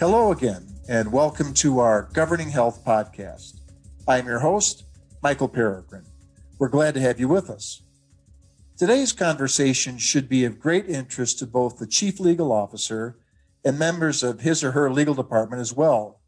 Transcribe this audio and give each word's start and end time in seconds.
Hello 0.00 0.30
again, 0.30 0.64
and 0.88 1.10
welcome 1.10 1.52
to 1.54 1.80
our 1.80 2.08
Governing 2.12 2.50
Health 2.50 2.84
podcast. 2.84 3.62
I'm 4.06 4.26
your 4.26 4.38
host, 4.38 4.84
Michael 5.24 5.48
Peregrine. 5.48 6.06
We're 6.60 6.68
glad 6.68 6.94
to 6.94 7.00
have 7.00 7.18
you 7.18 7.26
with 7.26 7.50
us. 7.50 7.82
Today's 8.76 9.12
conversation 9.12 9.98
should 9.98 10.28
be 10.28 10.44
of 10.44 10.60
great 10.60 10.88
interest 10.88 11.40
to 11.40 11.48
both 11.48 11.78
the 11.78 11.86
Chief 11.88 12.20
Legal 12.20 12.52
Officer 12.52 13.18
and 13.64 13.76
members 13.76 14.22
of 14.22 14.42
his 14.42 14.62
or 14.62 14.70
her 14.70 14.88
legal 14.88 15.14
department 15.14 15.60
as 15.60 15.74
well, 15.74 16.20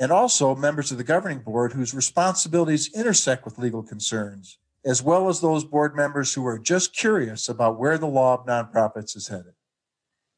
and 0.00 0.10
also 0.10 0.56
members 0.56 0.90
of 0.90 0.96
the 0.96 1.04
Governing 1.04 1.40
Board 1.40 1.74
whose 1.74 1.92
responsibilities 1.92 2.90
intersect 2.94 3.44
with 3.44 3.58
legal 3.58 3.82
concerns, 3.82 4.58
as 4.86 5.02
well 5.02 5.28
as 5.28 5.42
those 5.42 5.62
board 5.62 5.94
members 5.94 6.32
who 6.32 6.46
are 6.46 6.58
just 6.58 6.96
curious 6.96 7.50
about 7.50 7.78
where 7.78 7.98
the 7.98 8.06
law 8.06 8.32
of 8.32 8.46
nonprofits 8.46 9.14
is 9.14 9.28
headed. 9.28 9.52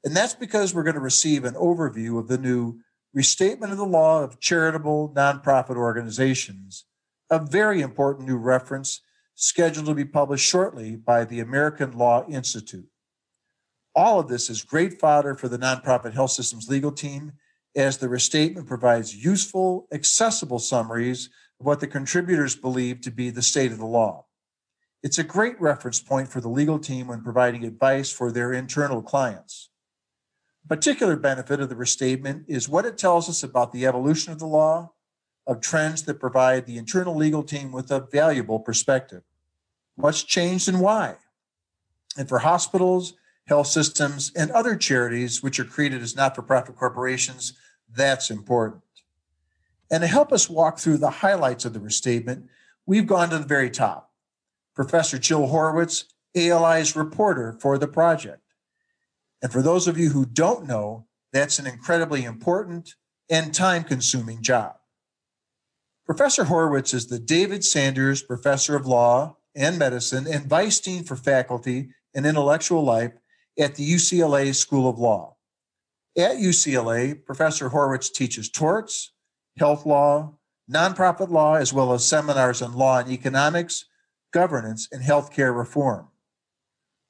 And 0.07 0.15
that's 0.15 0.35
because 0.35 0.73
we're 0.73 0.85
going 0.85 0.95
to 0.95 1.01
receive 1.01 1.45
an 1.45 1.55
overview 1.55 2.21
of 2.21 2.29
the 2.29 2.39
new 2.39 2.79
Restatement 3.13 3.73
of 3.73 3.79
the 3.79 3.85
Law 3.85 4.23
of 4.23 4.39
Charitable 4.39 5.13
Nonprofit 5.17 5.75
Organizations, 5.75 6.85
a 7.29 7.41
very 7.41 7.81
important 7.81 8.29
new 8.29 8.37
reference 8.37 9.01
scheduled 9.35 9.87
to 9.87 9.95
be 9.95 10.05
published 10.05 10.47
shortly 10.47 10.95
by 10.95 11.25
the 11.25 11.41
American 11.41 11.99
Law 11.99 12.25
Institute. 12.29 12.87
All 13.97 14.21
of 14.21 14.29
this 14.29 14.49
is 14.49 14.63
great 14.63 15.01
fodder 15.01 15.35
for 15.35 15.49
the 15.49 15.59
nonprofit 15.59 16.13
health 16.13 16.31
systems 16.31 16.69
legal 16.69 16.93
team 16.93 17.33
as 17.75 17.99
the 17.99 18.09
restatement 18.09 18.69
provides 18.69 19.25
useful, 19.25 19.89
accessible 19.91 20.61
summaries 20.61 21.31
of 21.59 21.67
what 21.67 21.81
the 21.81 21.89
contributors 21.89 22.55
believe 22.55 23.01
to 23.01 23.11
be 23.11 23.31
the 23.31 23.43
state 23.43 23.73
of 23.73 23.79
the 23.79 23.85
law. 23.85 24.25
It's 25.03 25.19
a 25.19 25.25
great 25.25 25.61
reference 25.61 25.99
point 25.99 26.29
for 26.29 26.41
the 26.41 26.49
legal 26.49 26.79
team 26.79 27.09
when 27.09 27.25
providing 27.25 27.65
advice 27.65 28.13
for 28.13 28.31
their 28.31 28.53
internal 28.53 29.03
clients 29.03 29.71
particular 30.69 31.17
benefit 31.17 31.61
of 31.61 31.69
the 31.69 31.77
restatement 31.77 32.45
is 32.49 32.69
what 32.69 32.87
it 32.87 32.99
tells 32.99 33.29
us 33.29 33.43
about 33.43 33.73
the 33.73 33.87
evolution 33.87 34.33
of 34.33 34.39
the 34.39 34.47
law, 34.47 34.93
of 35.47 35.61
trends 35.61 36.03
that 36.03 36.21
provide 36.21 36.67
the 36.67 36.79
internal 36.79 37.15
legal 37.15 37.43
team 37.43 37.73
with 37.73 37.91
a 37.91 38.01
valuable 38.01 38.59
perspective. 38.59 39.23
What's 39.95 40.23
changed 40.23 40.69
and 40.69 40.81
why? 40.81 41.17
And 42.19 42.29
for 42.29 42.41
hospitals, 42.41 43.15
health 43.47 43.69
systems, 43.69 44.33
and 44.35 44.51
other 44.51 44.77
charities 44.77 45.43
which 45.43 45.61
are 45.61 45.65
created 45.65 46.03
as 46.03 46.17
not 46.17 46.35
for 46.35 46.43
profit 46.43 46.77
corporations, 46.77 47.53
that's 47.95 48.31
important. 48.31 48.83
And 49.91 50.01
to 50.01 50.09
help 50.09 50.33
us 50.33 50.51
walk 50.51 50.79
through 50.79 50.99
the 50.99 51.11
highlights 51.11 51.65
of 51.65 51.73
the 51.73 51.81
restatement, 51.81 52.49
we've 52.87 53.07
gone 53.07 53.31
to 53.31 53.39
the 53.39 53.47
very 53.47 53.71
top. 53.71 54.11
Professor 54.75 55.19
Jill 55.19 55.47
Horwitz, 55.49 56.05
ALI's 56.35 56.97
reporter 56.97 57.57
for 57.61 57.79
the 57.79 57.87
project. 57.87 58.41
And 59.47 59.53
for 59.53 59.63
those 59.63 59.87
of 59.87 59.97
you 59.97 60.11
who 60.11 60.27
don't 60.27 60.67
know, 60.67 61.07
that's 61.33 61.61
an 61.61 61.69
incredibly 61.69 62.25
important 62.25 62.97
and 63.31 63.55
time 63.55 63.85
consuming 63.85 64.43
job. 64.43 64.75
Professor 66.05 66.47
Horwitz 66.47 66.93
is 66.93 67.07
the 67.07 67.21
David 67.21 67.63
Sanders 67.63 68.25
Professor 68.25 68.75
of 68.75 68.89
Law 68.89 69.37
and 69.55 69.79
Medicine 69.79 70.27
and 70.27 70.47
Vice 70.47 70.81
Dean 70.81 71.05
for 71.05 71.15
Faculty 71.15 71.91
and 72.13 72.27
Intellectual 72.27 72.83
Life 72.83 73.13
at 73.57 73.77
the 73.77 73.89
UCLA 73.89 74.53
School 74.53 74.89
of 74.89 74.99
Law. 74.99 75.37
At 76.19 76.39
UCLA, 76.39 77.25
Professor 77.25 77.71
Horwitz 77.71 78.13
teaches 78.13 78.51
torts, 78.51 79.13
health 79.57 79.87
law, 79.87 80.35
nonprofit 80.69 81.31
law, 81.31 81.55
as 81.55 81.73
well 81.73 81.93
as 81.93 82.05
seminars 82.05 82.63
on 82.63 82.73
law 82.73 82.99
and 82.99 83.13
economics, 83.13 83.85
governance, 84.33 84.89
and 84.91 85.05
healthcare 85.05 85.57
reform. 85.57 86.09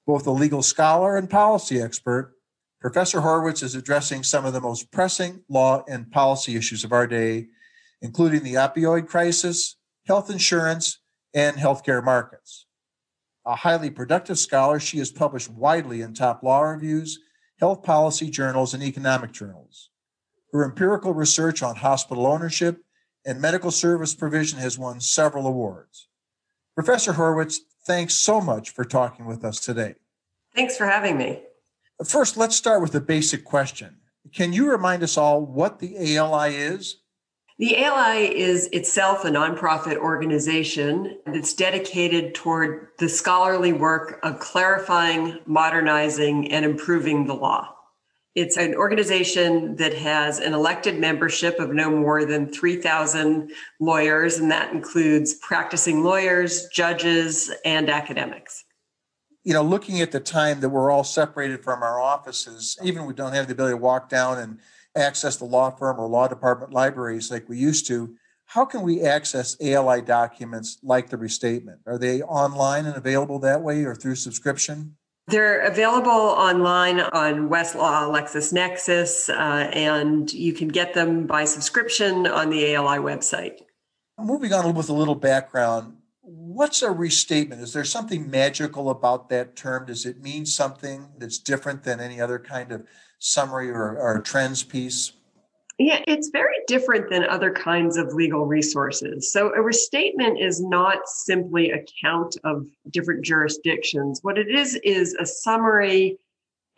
Both 0.07 0.27
a 0.27 0.31
legal 0.31 0.63
scholar 0.63 1.17
and 1.17 1.29
policy 1.29 1.81
expert, 1.81 2.35
Professor 2.81 3.21
Horwitz 3.21 3.63
is 3.63 3.75
addressing 3.75 4.23
some 4.23 4.45
of 4.45 4.53
the 4.53 4.61
most 4.61 4.93
pressing 4.93 5.43
law 5.49 5.83
and 5.89 6.11
policy 6.11 6.55
issues 6.57 6.85
of 6.85 6.93
our 6.93 7.07
day, 7.07 7.49
including 8.01 8.45
the 8.45 8.55
opioid 8.55 9.09
crisis, 9.09 9.77
health 10.07 10.31
insurance, 10.31 11.01
and 11.35 11.57
healthcare 11.57 12.05
markets. 12.05 12.67
A 13.45 13.57
highly 13.57 13.91
productive 13.91 14.39
scholar, 14.39 14.79
she 14.79 14.99
has 14.99 15.11
published 15.11 15.51
widely 15.51 16.03
in 16.03 16.15
top 16.15 16.43
law 16.43 16.61
reviews, 16.61 17.19
health 17.59 17.83
policy 17.83 18.31
journals, 18.31 18.75
and 18.75 18.83
economic 18.83 19.33
journals. 19.33 19.91
Her 20.53 20.65
empirical 20.65 21.15
research 21.15 21.63
on 21.63 21.77
hospital 21.77 22.27
ownership 22.27 22.83
and 23.25 23.41
medical 23.41 23.71
service 23.73 24.15
provision 24.15 24.59
has 24.61 24.79
won 24.79 25.01
several 25.01 25.47
awards. 25.47 26.09
Professor 26.75 27.15
Horwitz, 27.15 27.57
thanks 27.87 28.15
so 28.15 28.41
much 28.41 28.71
for 28.71 28.85
talking 28.85 29.27
with 29.27 29.45
us 29.45 29.61
today. 29.61 29.95
Thanks 30.55 30.77
for 30.77 30.87
having 30.87 31.17
me. 31.17 31.43
First, 32.05 32.37
let's 32.37 32.57
start 32.57 32.83
with 32.83 32.95
a 32.95 33.01
basic 33.01 33.45
question. 33.45 33.99
Can 34.35 34.53
you 34.53 34.71
remind 34.71 35.03
us 35.03 35.17
all 35.17 35.41
what 35.41 35.79
the 35.79 35.97
ALI 36.17 36.55
is? 36.57 36.97
The 37.59 37.77
ALI 37.79 38.39
is 38.39 38.67
itself 38.67 39.25
a 39.25 39.31
nonprofit 39.31 39.97
organization 39.97 41.17
that's 41.25 41.55
dedicated 41.55 42.35
toward 42.35 42.89
the 42.99 43.09
scholarly 43.09 43.73
work 43.73 44.19
of 44.23 44.41
clarifying, 44.41 45.39
modernizing, 45.47 46.53
and 46.53 46.67
improving 46.67 47.27
the 47.27 47.35
law. 47.35 47.76
It's 48.37 48.59
an 48.59 48.75
organization 48.75 49.77
that 49.77 49.95
has 49.95 50.41
an 50.41 50.53
elected 50.53 50.99
membership 50.99 51.59
of 51.59 51.73
no 51.73 51.91
more 51.91 52.27
than 52.27 52.53
3,000 52.53 53.51
lawyers, 53.81 54.37
and 54.37 54.51
that 54.51 54.75
includes 54.75 55.33
practicing 55.35 56.05
lawyers, 56.05 56.69
judges, 56.69 57.51
and 57.65 57.89
academics. 57.89 58.65
You 59.43 59.55
know, 59.55 59.63
looking 59.63 60.03
at 60.03 60.13
the 60.13 60.21
time 60.21 60.61
that 60.61 60.69
we're 60.69 60.91
all 60.91 61.03
separated 61.03 61.65
from 61.65 61.83
our 61.83 61.99
offices, 61.99 62.77
even 62.83 63.07
we 63.07 63.15
don't 63.15 63.33
have 63.33 63.47
the 63.47 63.55
ability 63.55 63.73
to 63.73 63.79
walk 63.79 64.11
down 64.11 64.39
and 64.39 64.59
access 64.95 65.37
the 65.37 65.47
law 65.47 65.71
firm 65.71 65.99
or 65.99 66.07
law 66.07 66.29
department 66.29 66.75
libraries 66.75 67.31
like 67.31 67.49
we 67.49 67.57
used 67.57 67.87
to, 67.87 68.17
how 68.45 68.67
can 68.67 68.83
we 68.83 69.01
access 69.01 69.57
ALI 69.63 70.03
documents 70.03 70.77
like 70.83 71.09
the 71.09 71.17
restatement? 71.17 71.81
Are 71.87 71.97
they 71.97 72.21
online 72.21 72.85
and 72.85 72.97
available 72.97 73.39
that 73.39 73.63
way 73.63 73.85
or 73.85 73.95
through 73.95 74.17
subscription? 74.17 74.97
They're 75.29 75.63
available 75.63 76.11
online 76.11 77.01
on 77.01 77.49
Westlaw 77.49 78.13
LexisNexis, 78.15 79.29
uh, 79.29 79.71
and 79.73 80.33
you 80.33 80.53
can 80.53 80.69
get 80.69 80.95
them 80.95 81.27
by 81.27 81.45
subscription 81.45 82.29
on 82.29 82.49
the 82.51 82.75
ALI 82.75 82.99
website. 82.99 83.63
Moving 84.21 84.53
on 84.53 84.73
with 84.75 84.89
a 84.89 84.93
little 84.93 85.17
background, 85.17 85.97
what's 86.23 86.81
a 86.83 86.93
restatement? 86.93 87.61
Is 87.61 87.73
there 87.73 87.85
something 87.85 88.31
magical 88.31 88.89
about 88.89 89.29
that 89.31 89.57
term? 89.57 89.87
Does 89.87 90.07
it 90.07 90.23
mean 90.23 90.47
something 90.47 91.09
that's 91.19 91.39
different 91.39 91.83
than 91.83 91.99
any 91.99 92.21
other 92.21 92.39
kind 92.39 92.71
of 92.71 92.87
summary 93.19 93.69
or, 93.69 93.99
or 93.99 94.21
trends 94.21 94.63
piece? 94.63 95.13
Yeah, 95.79 96.03
it's 96.07 96.31
very 96.31 96.57
different 96.67 97.11
than 97.11 97.25
other 97.25 97.53
kinds 97.53 97.99
of 97.99 98.15
legal 98.15 98.47
resources. 98.47 99.31
So, 99.31 99.53
a 99.55 99.61
restatement 99.61 100.41
is 100.41 100.63
not 100.63 101.07
simply 101.07 101.71
a 101.71 101.85
count 102.03 102.37
of 102.45 102.67
different 102.91 103.25
jurisdictions. 103.25 104.21
What 104.23 104.39
it 104.39 104.49
is, 104.49 104.77
is 104.77 105.15
a 105.21 105.27
summary 105.27 106.17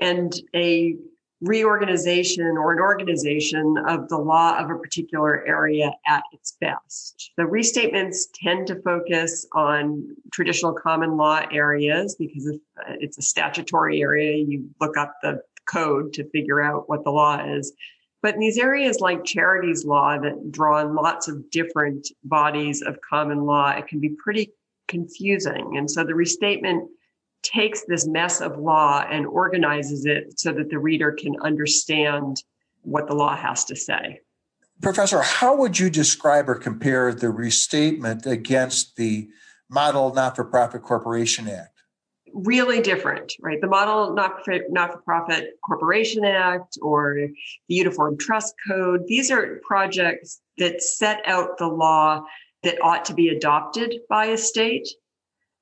and 0.00 0.34
a 0.54 0.96
reorganization 1.40 2.56
or 2.56 2.72
an 2.72 2.80
organization 2.80 3.76
of 3.86 4.08
the 4.08 4.18
law 4.18 4.58
of 4.58 4.70
a 4.70 4.78
particular 4.78 5.46
area 5.46 5.92
at 6.06 6.24
its 6.32 6.56
best. 6.60 7.30
The 7.36 7.44
restatements 7.44 8.26
tend 8.34 8.66
to 8.66 8.82
focus 8.82 9.46
on 9.52 10.16
traditional 10.32 10.72
common 10.72 11.16
law 11.16 11.42
areas 11.52 12.16
because 12.16 12.46
if 12.46 12.60
uh, 12.78 12.94
it's 12.98 13.18
a 13.18 13.22
statutory 13.22 14.02
area, 14.02 14.36
you 14.36 14.68
look 14.80 14.96
up 14.96 15.14
the 15.22 15.40
code 15.66 16.12
to 16.14 16.28
figure 16.30 16.60
out 16.60 16.88
what 16.88 17.04
the 17.04 17.10
law 17.10 17.44
is. 17.44 17.72
But 18.22 18.34
in 18.34 18.40
these 18.40 18.58
areas 18.58 18.98
like 19.00 19.24
charities 19.24 19.84
law 19.84 20.18
that 20.18 20.50
draw 20.50 20.80
on 20.80 20.94
lots 20.94 21.28
of 21.28 21.50
different 21.50 22.08
bodies 22.24 22.82
of 22.82 22.98
common 23.08 23.44
law, 23.44 23.70
it 23.70 23.86
can 23.86 24.00
be 24.00 24.16
pretty 24.22 24.52
confusing. 24.88 25.76
And 25.76 25.88
so 25.90 26.02
the 26.02 26.14
restatement 26.14 26.90
takes 27.42 27.84
this 27.86 28.06
mess 28.06 28.40
of 28.40 28.58
law 28.58 29.04
and 29.08 29.26
organizes 29.26 30.04
it 30.04 30.38
so 30.38 30.52
that 30.52 30.70
the 30.70 30.78
reader 30.78 31.12
can 31.12 31.34
understand 31.42 32.42
what 32.82 33.06
the 33.06 33.14
law 33.14 33.36
has 33.36 33.64
to 33.66 33.76
say. 33.76 34.20
Professor, 34.80 35.22
how 35.22 35.56
would 35.56 35.78
you 35.78 35.90
describe 35.90 36.48
or 36.48 36.54
compare 36.54 37.12
the 37.12 37.30
restatement 37.30 38.26
against 38.26 38.96
the 38.96 39.28
Model 39.68 40.12
Not 40.14 40.36
for 40.36 40.44
Profit 40.44 40.82
Corporation 40.82 41.48
Act? 41.48 41.77
Really 42.44 42.80
different, 42.80 43.34
right? 43.40 43.60
The 43.60 43.66
Model 43.66 44.14
Not 44.14 44.44
for, 44.44 44.58
Not 44.70 44.92
for 44.92 44.98
Profit 44.98 45.50
Corporation 45.64 46.24
Act 46.24 46.78
or 46.82 47.28
the 47.68 47.74
Uniform 47.74 48.16
Trust 48.16 48.54
Code, 48.66 49.04
these 49.06 49.30
are 49.30 49.60
projects 49.66 50.40
that 50.58 50.82
set 50.82 51.20
out 51.26 51.58
the 51.58 51.66
law 51.66 52.22
that 52.62 52.82
ought 52.82 53.04
to 53.06 53.14
be 53.14 53.28
adopted 53.28 53.94
by 54.08 54.26
a 54.26 54.38
state. 54.38 54.88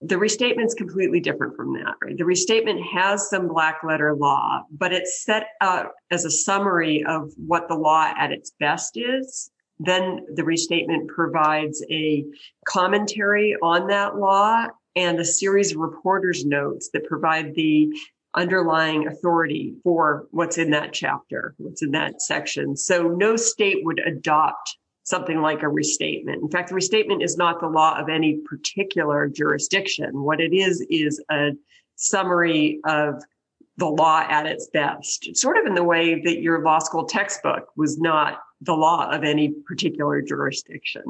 The 0.03 0.19
restatement 0.19 0.69
is 0.69 0.75
completely 0.75 1.21
different 1.21 1.57
from 1.57 1.73
that, 1.75 1.95
right? 2.03 2.17
The 2.17 2.25
restatement 2.25 2.83
has 2.93 3.31
some 3.31 3.49
black 3.49 3.81
letter 3.83 4.15
law, 4.15 4.63
but 4.71 4.93
it's 4.93 5.25
set 5.25 5.49
out 5.61 5.93
as 6.11 6.25
a 6.25 6.31
summary 6.31 7.05
of 7.07 7.33
what 7.37 7.69
the 7.69 7.75
law 7.75 8.13
at 8.17 8.33
its 8.33 8.53
best 8.61 8.97
is. 8.97 9.51
Then 9.79 10.27
the 10.35 10.45
restatement 10.45 11.09
provides 11.09 11.85
a 11.91 12.25
commentary 12.67 13.57
on 13.63 13.87
that 13.89 14.17
law 14.17 14.67
and 14.97 15.21
a 15.21 15.25
series 15.25 15.73
of 15.73 15.79
reporter's 15.79 16.45
notes 16.45 16.91
that 16.93 17.05
provide 17.05 17.55
the 17.55 17.89
underlying 18.35 19.07
authority 19.07 19.75
for 19.83 20.27
what's 20.31 20.59
in 20.59 20.71
that 20.71 20.93
chapter, 20.93 21.55
what's 21.59 21.83
in 21.83 21.91
that 21.93 22.21
section. 22.21 22.77
So 22.77 23.09
no 23.09 23.37
state 23.37 23.85
would 23.85 24.01
adopt 24.01 24.77
something 25.05 25.41
like 25.41 25.63
a 25.63 25.69
restatement. 25.69 26.43
In 26.43 26.51
fact, 26.51 26.71
the 26.71 26.75
restatement 26.75 27.23
is 27.23 27.37
not 27.37 27.61
the 27.61 27.69
law 27.69 27.97
of 27.99 28.09
any 28.09 28.41
particular 28.49 29.29
jurisdiction. 29.29 30.23
What 30.23 30.41
it 30.41 30.53
is, 30.53 30.85
is 30.91 31.23
a 31.31 31.51
summary 31.95 32.81
of 32.85 33.23
the 33.79 33.87
law 33.87 34.25
at 34.29 34.47
its 34.47 34.69
best, 34.73 35.37
sort 35.37 35.59
of 35.59 35.67
in 35.67 35.75
the 35.75 35.85
way 35.85 36.21
that 36.23 36.41
your 36.41 36.63
law 36.63 36.79
school 36.79 37.05
textbook 37.05 37.69
was 37.77 37.99
not 37.99 38.41
the 38.63 38.75
law 38.75 39.11
of 39.11 39.23
any 39.23 39.53
particular 39.67 40.23
jurisdiction. 40.23 41.03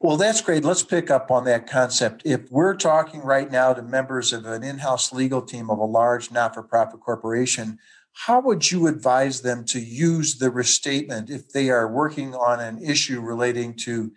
Well, 0.00 0.16
that's 0.16 0.42
great. 0.42 0.64
Let's 0.64 0.82
pick 0.82 1.10
up 1.10 1.30
on 1.30 1.44
that 1.44 1.66
concept. 1.66 2.22
If 2.24 2.50
we're 2.50 2.76
talking 2.76 3.20
right 3.20 3.50
now 3.50 3.72
to 3.72 3.82
members 3.82 4.32
of 4.32 4.44
an 4.44 4.62
in 4.62 4.78
house 4.78 5.12
legal 5.12 5.42
team 5.42 5.70
of 5.70 5.78
a 5.78 5.84
large 5.84 6.30
not 6.30 6.54
for 6.54 6.62
profit 6.62 7.00
corporation, 7.00 7.78
how 8.12 8.40
would 8.40 8.70
you 8.70 8.86
advise 8.86 9.42
them 9.42 9.64
to 9.66 9.80
use 9.80 10.38
the 10.38 10.50
restatement 10.50 11.30
if 11.30 11.50
they 11.50 11.70
are 11.70 11.90
working 11.90 12.34
on 12.34 12.60
an 12.60 12.82
issue 12.82 13.20
relating 13.20 13.74
to 13.74 14.12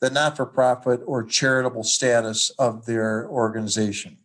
the 0.00 0.10
not 0.10 0.36
for 0.36 0.46
profit 0.46 1.00
or 1.06 1.24
charitable 1.24 1.84
status 1.84 2.50
of 2.58 2.86
their 2.86 3.28
organization? 3.28 4.18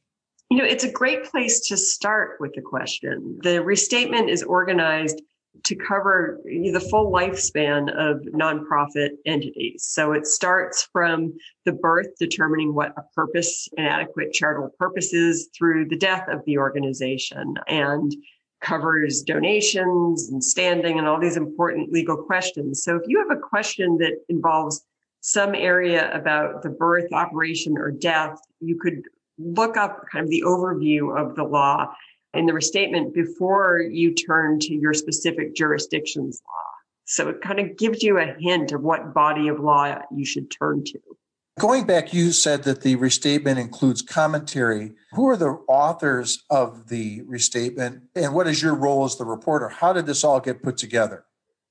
You 0.50 0.57
know, 0.57 0.65
it's 0.65 0.83
a 0.83 0.92
great 0.92 1.25
place 1.25 1.68
to 1.68 1.77
start 1.77 2.38
with 2.39 2.54
the 2.54 2.62
question. 2.62 3.39
The 3.44 3.63
restatement 3.63 4.30
is 4.30 4.44
organized 4.44 5.21
to 5.64 5.76
cover 5.76 6.40
the 6.46 6.88
full 6.90 7.12
lifespan 7.12 7.90
of 7.96 8.22
nonprofit 8.34 9.12
entities. 9.26 9.86
So 9.88 10.14
it 10.14 10.26
starts 10.26 10.90
from 10.92 11.34
the 11.66 11.74
birth, 11.74 12.08
determining 12.20 12.74
what 12.74 12.94
a 12.98 13.04
purpose, 13.16 13.68
an 13.78 13.86
adequate 13.86 14.34
charitable 14.34 14.72
purpose 14.80 15.14
is, 15.14 15.50
through 15.56 15.88
the 15.88 15.98
death 15.98 16.28
of 16.28 16.44
the 16.46 16.58
organization 16.58 17.56
and 17.68 18.14
covers 18.62 19.22
donations 19.22 20.30
and 20.30 20.44
standing 20.44 20.98
and 20.98 21.08
all 21.08 21.20
these 21.20 21.38
important 21.38 21.92
legal 21.92 22.18
questions. 22.18 22.84
So 22.84 22.96
if 22.96 23.04
you 23.08 23.20
have 23.20 23.38
a 23.38 23.40
question 23.40 23.98
that 23.98 24.14
involves 24.30 24.82
some 25.20 25.54
area 25.54 26.14
about 26.14 26.64
the 26.64 26.70
birth, 26.70 27.12
operation, 27.14 27.78
or 27.78 27.92
death, 27.92 28.40
you 28.60 28.78
could 28.78 29.04
look 29.38 29.78
up 29.78 30.06
kind 30.12 30.24
of 30.24 30.30
the 30.30 30.44
overview 30.46 31.18
of 31.18 31.36
the 31.36 31.44
law 31.44 31.94
in 32.34 32.46
the 32.46 32.54
restatement 32.54 33.14
before 33.14 33.80
you 33.80 34.14
turn 34.14 34.60
to 34.60 34.74
your 34.74 34.94
specific 34.94 35.56
jurisdiction's 35.56 36.42
law. 36.46 36.72
So 37.06 37.30
it 37.30 37.42
kind 37.42 37.60
of 37.60 37.78
gives 37.78 38.02
you 38.02 38.18
a 38.18 38.36
hint 38.40 38.72
of 38.72 38.82
what 38.82 39.14
body 39.14 39.48
of 39.48 39.60
law 39.60 40.00
you 40.16 40.26
should 40.26 40.50
turn 40.50 40.84
to. 40.86 41.00
Going 41.60 41.86
back, 41.86 42.14
you 42.14 42.32
said 42.32 42.64
that 42.64 42.82
the 42.82 42.96
restatement 42.96 43.60
includes 43.60 44.02
commentary. 44.02 44.94
Who 45.12 45.30
are 45.30 45.38
the 45.38 45.60
authors 45.68 46.44
of 46.50 46.88
the 46.88 47.22
restatement, 47.28 48.04
and 48.16 48.34
what 48.34 48.48
is 48.48 48.64
your 48.64 48.74
role 48.74 49.06
as 49.06 49.18
the 49.18 49.26
reporter? 49.26 49.70
How 49.70 49.94
did 49.94 50.08
this 50.08 50.24
all 50.24 50.40
get 50.40 50.64
put 50.64 50.78
together? 50.78 51.26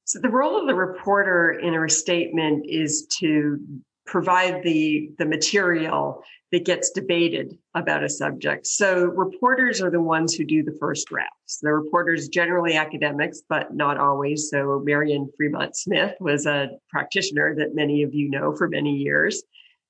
So, 0.05 0.20
the 0.20 0.29
role 0.29 0.61
of 0.61 0.69
the 0.69 0.75
reporter 0.75 1.50
in 1.50 1.75
a 1.75 1.81
restatement 1.81 2.64
is 2.69 3.09
to 3.19 3.59
provide 4.06 4.62
the, 4.62 5.10
the 5.19 5.25
material 5.25 6.22
that 6.50 6.66
gets 6.66 6.90
debated 6.90 7.56
about 7.75 8.04
a 8.04 8.08
subject. 8.08 8.66
So 8.66 9.04
reporters 9.06 9.81
are 9.81 9.90
the 9.90 10.02
ones 10.02 10.34
who 10.34 10.44
do 10.44 10.62
the 10.62 10.76
first 10.78 11.08
drafts. 11.08 11.58
The 11.62 11.72
reporters 11.72 12.28
generally 12.28 12.75
academics, 12.75 13.40
but 13.49 13.75
not 13.75 13.99
always. 13.99 14.50
So 14.50 14.82
Marian 14.84 15.31
Fremont 15.37 15.75
Smith 15.76 16.14
was 16.20 16.44
a 16.44 16.69
practitioner 16.90 17.54
that 17.56 17.75
many 17.75 18.02
of 18.02 18.14
you 18.14 18.28
know 18.28 18.54
for 18.54 18.69
many 18.69 18.93
years, 18.93 19.43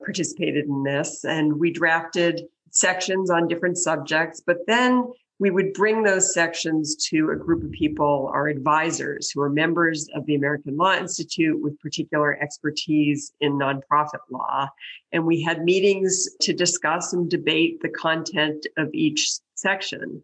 participated 0.05 0.67
in 0.67 0.83
this, 0.85 1.25
and 1.25 1.59
we 1.59 1.73
drafted 1.73 2.43
sections 2.71 3.31
on 3.31 3.49
different 3.49 3.79
subjects. 3.79 4.41
But 4.45 4.59
then 4.67 5.11
we 5.43 5.51
would 5.51 5.73
bring 5.73 6.05
those 6.05 6.33
sections 6.33 6.95
to 6.95 7.31
a 7.31 7.37
group 7.37 7.65
of 7.65 7.73
people, 7.73 8.31
our 8.33 8.47
advisors, 8.47 9.29
who 9.29 9.41
are 9.41 9.51
members 9.51 10.07
of 10.15 10.25
the 10.27 10.37
American 10.37 10.77
Law 10.77 10.95
Institute 10.95 11.61
with 11.61 11.81
particular 11.81 12.41
expertise 12.41 13.33
in 13.41 13.55
nonprofit 13.55 14.21
law. 14.31 14.69
And 15.11 15.27
we 15.27 15.43
had 15.43 15.65
meetings 15.65 16.29
to 16.43 16.53
discuss 16.53 17.13
and 17.13 17.29
debate 17.29 17.81
the 17.83 17.89
content 17.89 18.69
of 18.77 18.89
each 18.95 19.29
section. 19.57 20.23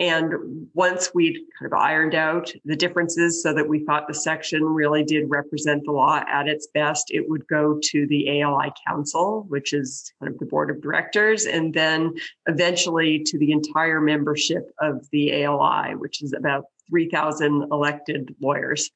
And 0.00 0.66
once 0.72 1.10
we'd 1.14 1.36
kind 1.58 1.70
of 1.70 1.78
ironed 1.78 2.14
out 2.14 2.50
the 2.64 2.74
differences 2.74 3.42
so 3.42 3.52
that 3.52 3.68
we 3.68 3.84
thought 3.84 4.08
the 4.08 4.14
section 4.14 4.64
really 4.64 5.04
did 5.04 5.28
represent 5.28 5.84
the 5.84 5.92
law 5.92 6.24
at 6.26 6.48
its 6.48 6.68
best, 6.72 7.10
it 7.10 7.28
would 7.28 7.46
go 7.48 7.78
to 7.82 8.06
the 8.06 8.40
ALI 8.40 8.72
Council, 8.88 9.44
which 9.48 9.74
is 9.74 10.10
kind 10.18 10.32
of 10.32 10.38
the 10.38 10.46
board 10.46 10.70
of 10.70 10.80
directors, 10.80 11.44
and 11.44 11.74
then 11.74 12.14
eventually 12.46 13.22
to 13.26 13.38
the 13.38 13.52
entire 13.52 14.00
membership 14.00 14.70
of 14.80 15.06
the 15.12 15.44
ALI, 15.44 15.94
which 15.96 16.22
is 16.22 16.32
about 16.32 16.64
3,000 16.88 17.66
elected 17.70 18.34
lawyers. 18.40 18.90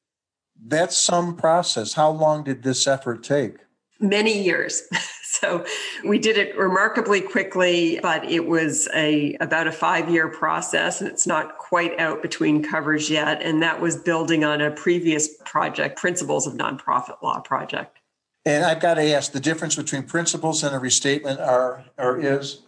That's 0.67 0.97
some 0.97 1.35
process. 1.35 1.93
How 1.93 2.09
long 2.09 2.43
did 2.43 2.63
this 2.63 2.87
effort 2.87 3.23
take? 3.23 3.57
Many 3.99 4.41
years. 4.41 4.81
So 5.41 5.65
we 6.03 6.17
did 6.17 6.37
it 6.37 6.57
remarkably 6.57 7.19
quickly, 7.19 7.99
but 8.01 8.23
it 8.23 8.47
was 8.47 8.87
a 8.93 9.35
about 9.41 9.67
a 9.67 9.71
five 9.71 10.09
year 10.09 10.29
process, 10.29 11.01
and 11.01 11.09
it's 11.09 11.27
not 11.27 11.57
quite 11.57 11.99
out 11.99 12.21
between 12.21 12.63
covers 12.63 13.09
yet. 13.09 13.41
And 13.41 13.61
that 13.61 13.81
was 13.81 13.97
building 13.97 14.43
on 14.43 14.61
a 14.61 14.71
previous 14.71 15.27
project, 15.43 15.99
Principles 15.99 16.47
of 16.47 16.53
Nonprofit 16.53 17.21
Law 17.21 17.39
project. 17.41 17.99
And 18.45 18.63
I've 18.63 18.79
got 18.79 18.93
to 18.93 19.11
ask, 19.11 19.31
the 19.31 19.39
difference 19.39 19.75
between 19.75 20.03
principles 20.03 20.63
and 20.63 20.75
a 20.75 20.79
restatement 20.79 21.39
are 21.39 21.83
or 21.97 22.19
is 22.19 22.61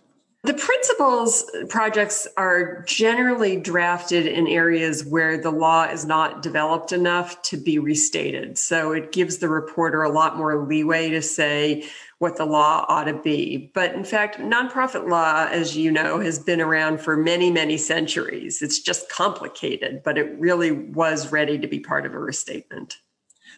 the 0.47 0.53
principles 0.53 1.43
projects 1.67 2.25
are 2.37 2.81
generally 2.83 3.57
drafted 3.57 4.25
in 4.25 4.47
areas 4.47 5.03
where 5.03 5.37
the 5.37 5.51
law 5.51 5.83
is 5.83 6.05
not 6.05 6.41
developed 6.41 6.93
enough 6.93 7.41
to 7.41 7.57
be 7.57 7.77
restated. 7.79 8.57
So 8.57 8.93
it 8.93 9.11
gives 9.11 9.39
the 9.39 9.49
reporter 9.49 10.03
a 10.03 10.09
lot 10.09 10.37
more 10.37 10.65
leeway 10.65 11.09
to 11.09 11.21
say 11.21 11.83
what 12.19 12.37
the 12.37 12.45
law 12.45 12.85
ought 12.87 13.03
to 13.03 13.13
be. 13.13 13.69
But 13.73 13.93
in 13.93 14.05
fact, 14.05 14.39
nonprofit 14.39 15.09
law, 15.09 15.47
as 15.51 15.75
you 15.75 15.91
know, 15.91 16.21
has 16.21 16.39
been 16.39 16.61
around 16.61 17.01
for 17.01 17.17
many, 17.17 17.51
many 17.51 17.77
centuries. 17.77 18.61
It's 18.61 18.79
just 18.79 19.09
complicated, 19.09 20.01
but 20.01 20.17
it 20.17 20.39
really 20.39 20.71
was 20.71 21.29
ready 21.29 21.59
to 21.59 21.67
be 21.67 21.81
part 21.81 22.05
of 22.05 22.13
a 22.13 22.19
restatement. 22.19 22.99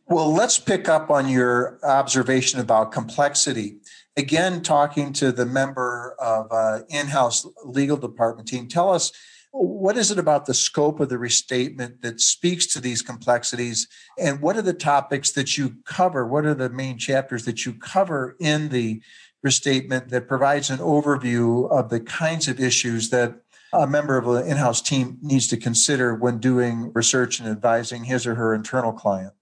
Well, 0.07 0.33
let's 0.33 0.57
pick 0.57 0.89
up 0.89 1.11
on 1.11 1.29
your 1.29 1.77
observation 1.83 2.59
about 2.59 2.91
complexity 2.91 3.77
again, 4.19 4.61
talking 4.61 5.13
to 5.13 5.31
the 5.31 5.45
member 5.45 6.15
of 6.19 6.51
uh, 6.51 6.81
in-house 6.89 7.47
legal 7.63 7.97
department 7.97 8.47
team, 8.47 8.67
tell 8.67 8.91
us 8.91 9.11
what 9.51 9.97
is 9.97 10.11
it 10.11 10.19
about 10.19 10.45
the 10.45 10.53
scope 10.53 10.99
of 10.99 11.09
the 11.09 11.17
restatement 11.17 12.03
that 12.03 12.21
speaks 12.21 12.67
to 12.67 12.79
these 12.79 13.01
complexities, 13.01 13.87
and 14.19 14.41
what 14.41 14.55
are 14.57 14.61
the 14.61 14.73
topics 14.73 15.31
that 15.31 15.57
you 15.57 15.77
cover? 15.85 16.27
What 16.27 16.45
are 16.45 16.53
the 16.53 16.69
main 16.69 16.99
chapters 16.99 17.45
that 17.45 17.65
you 17.65 17.73
cover 17.73 18.35
in 18.39 18.69
the 18.69 19.01
restatement 19.41 20.09
that 20.09 20.27
provides 20.27 20.69
an 20.69 20.79
overview 20.79 21.71
of 21.71 21.89
the 21.89 21.99
kinds 21.99 22.47
of 22.47 22.59
issues 22.59 23.09
that 23.09 23.41
a 23.73 23.87
member 23.87 24.17
of 24.17 24.27
an 24.27 24.45
in-house 24.45 24.81
team 24.81 25.17
needs 25.21 25.47
to 25.47 25.57
consider 25.57 26.13
when 26.13 26.39
doing 26.39 26.91
research 26.93 27.39
and 27.39 27.47
advising 27.47 28.03
his 28.03 28.27
or 28.27 28.35
her 28.35 28.53
internal 28.53 28.91
client? 28.91 29.33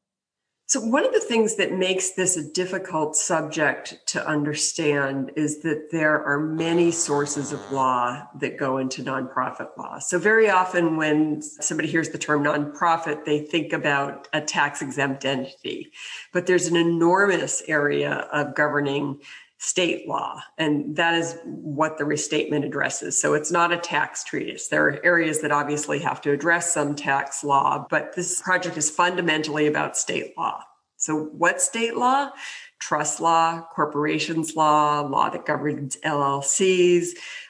So, 0.69 0.81
one 0.81 1.05
of 1.05 1.13
the 1.13 1.21
things 1.21 1.55
that 1.55 1.71
makes 1.71 2.11
this 2.11 2.35
a 2.35 2.43
difficult 2.43 3.15
subject 3.15 4.05
to 4.07 4.27
understand 4.27 5.31
is 5.37 5.61
that 5.61 5.91
there 5.93 6.21
are 6.21 6.41
many 6.41 6.91
sources 6.91 7.53
of 7.53 7.71
law 7.71 8.27
that 8.41 8.57
go 8.57 8.77
into 8.77 9.01
nonprofit 9.01 9.69
law. 9.77 9.99
So, 9.99 10.19
very 10.19 10.49
often 10.49 10.97
when 10.97 11.41
somebody 11.41 11.87
hears 11.87 12.09
the 12.09 12.17
term 12.17 12.43
nonprofit, 12.43 13.23
they 13.23 13.39
think 13.39 13.71
about 13.71 14.27
a 14.33 14.41
tax 14.41 14.81
exempt 14.81 15.23
entity. 15.23 15.93
But 16.33 16.47
there's 16.47 16.67
an 16.67 16.75
enormous 16.75 17.63
area 17.69 18.27
of 18.33 18.53
governing 18.53 19.21
state 19.59 20.07
law. 20.07 20.39
And 20.57 20.95
that 20.95 21.15
is 21.15 21.37
what 21.45 21.97
the 21.97 22.05
restatement 22.05 22.63
addresses. 22.63 23.19
So 23.19 23.33
it's 23.33 23.51
not 23.51 23.71
a 23.71 23.77
tax 23.77 24.23
treatise. 24.23 24.67
There 24.67 24.87
are 24.87 25.03
areas 25.03 25.41
that 25.41 25.51
obviously 25.51 25.99
have 25.99 26.21
to 26.21 26.31
address 26.31 26.73
some 26.73 26.95
tax 26.95 27.43
law, 27.43 27.87
but 27.89 28.15
this 28.15 28.41
project 28.41 28.77
is 28.77 28.89
fundamentally 28.89 29.65
about 29.67 29.97
state 29.97 30.33
law. 30.37 30.61
So, 30.97 31.25
what 31.25 31.61
state 31.61 31.95
law? 31.95 32.31
Trust 32.79 33.19
law, 33.19 33.67
corporations 33.73 34.55
law, 34.55 35.01
law 35.01 35.29
that 35.29 35.45
governs 35.45 35.97
LLCs, 36.03 37.09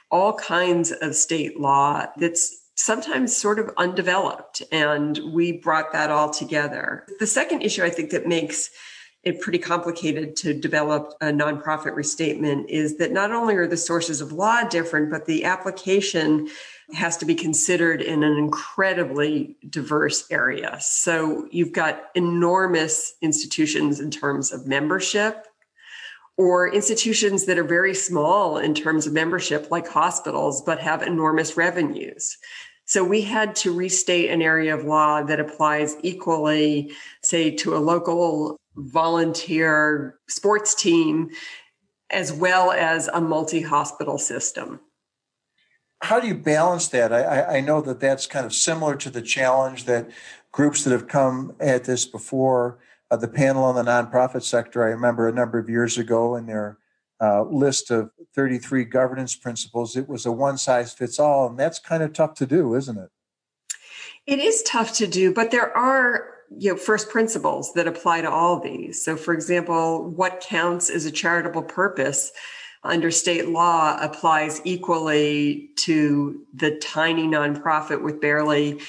all 0.09 0.33
kinds 0.33 0.91
of 0.91 1.15
state 1.15 1.59
law 1.59 2.05
that's 2.17 2.67
sometimes 2.75 3.35
sort 3.35 3.59
of 3.59 3.71
undeveloped. 3.77 4.61
And 4.71 5.19
we 5.33 5.53
brought 5.53 5.91
that 5.93 6.09
all 6.09 6.29
together. 6.29 7.05
The 7.19 7.27
second 7.27 7.61
issue 7.61 7.83
I 7.83 7.89
think 7.89 8.11
that 8.11 8.27
makes 8.27 8.69
it 9.27 9.41
pretty 9.41 9.60
complicated 9.60 10.36
to 10.38 10.53
develop 10.53 11.13
a 11.19 11.25
nonprofit 11.25 11.96
restatement 11.96 12.69
is 12.69 12.98
that 12.98 13.12
not 13.12 13.31
only 13.31 13.55
are 13.55 13.67
the 13.67 13.77
sources 13.77 14.22
of 14.22 14.31
law 14.31 14.63
different, 14.63 15.12
but 15.12 15.25
the 15.25 15.43
application 15.43 16.48
has 16.93 17.17
to 17.17 17.25
be 17.25 17.36
considered 17.36 18.01
in 18.01 18.24
an 18.24 18.38
incredibly 18.38 19.57
diverse 19.69 20.25
area. 20.31 20.77
So 20.79 21.48
you've 21.51 21.74
got 21.74 22.05
enormous 22.15 23.13
institutions 23.22 24.00
in 24.00 24.10
terms 24.10 24.53
of 24.53 24.65
membership, 24.65 25.46
or 26.38 26.72
institutions 26.72 27.46
that 27.46 27.57
are 27.57 27.63
very 27.63 27.96
small 27.96 28.57
in 28.57 28.75
terms 28.75 29.07
of 29.07 29.13
membership, 29.13 29.72
like 29.72 29.88
hospitals, 29.88 30.62
but 30.62 30.79
have 30.79 31.01
enormous 31.01 31.57
revenues. 31.57 32.38
So 32.88 33.03
we 33.03 33.22
had 33.22 33.53
to 33.58 33.74
restate 33.74 34.29
an 34.29 34.41
area 34.41 34.74
of 34.74 34.86
law 34.86 35.22
that 35.22 35.41
applies 35.41 35.98
equally, 36.03 36.94
say, 37.22 37.51
to 37.51 37.75
a 37.75 37.79
local 37.79 38.58
volunteer 38.75 40.17
sports 40.29 40.74
team 40.74 41.29
as 42.10 42.32
well 42.32 42.72
as 42.72 43.10
a 43.10 43.20
multi 43.20 43.62
hospital 43.62 44.17
system. 44.17 44.79
How 46.01 46.22
do 46.22 46.27
you 46.27 46.36
balance 46.36 46.88
that? 46.89 47.12
I, 47.12 47.58
I 47.58 47.60
know 47.60 47.82
that 47.82 48.00
that's 48.00 48.25
kind 48.25 48.46
of 48.46 48.53
similar 48.53 48.96
to 48.96 49.10
the 49.10 49.22
challenge 49.22 49.84
that 49.86 50.10
groups 50.53 50.86
that 50.86 50.91
have 50.91 51.10
come 51.10 51.56
at 51.60 51.84
this 51.84 52.06
before, 52.06 52.79
uh, 53.12 53.17
the 53.17 53.27
panel 53.27 53.65
on 53.65 53.75
the 53.75 53.84
nonprofit 53.84 54.44
sector, 54.44 54.84
I 54.84 54.89
remember 54.89 55.27
a 55.27 55.34
number 55.34 55.60
of 55.60 55.70
years 55.70 55.98
ago 55.98 56.36
in 56.36 56.46
their 56.46 56.77
uh, 57.21 57.43
list 57.43 57.91
of 57.91 58.12
33 58.36 58.86
governance 58.86 59.36
principles, 59.36 59.95
it 59.95 60.07
was 60.07 60.25
a 60.25 60.31
one 60.31 60.57
size 60.57 60.93
fits 60.93 61.19
all. 61.19 61.47
And 61.47 61.57
that's 61.57 61.79
kind 61.79 62.03
of 62.03 62.13
tough 62.13 62.36
to 62.36 62.45
do, 62.45 62.75
isn't 62.75 62.97
it? 62.97 63.09
It 64.25 64.39
is 64.39 64.62
tough 64.63 64.93
to 64.97 65.07
do, 65.07 65.33
but 65.33 65.51
there 65.51 65.75
are 65.75 66.33
you 66.55 66.71
know 66.71 66.77
first 66.77 67.09
principles 67.09 67.74
that 67.74 67.88
apply 67.88 68.21
to 68.21 68.29
all 68.29 68.59
these. 68.59 69.03
So 69.03 69.15
for 69.15 69.33
example, 69.33 70.09
what 70.09 70.45
counts 70.47 70.89
as 70.89 71.05
a 71.05 71.12
charitable 71.12 71.63
purpose 71.63 72.31
under 72.83 73.12
state 73.12 73.50
law 73.50 73.97
applies 74.00 74.62
equally 74.63 75.69
to 75.77 76.45
the 76.53 76.77
tiny 76.77 77.27
nonprofit 77.27 78.01
with 78.01 78.21
barely 78.21 78.79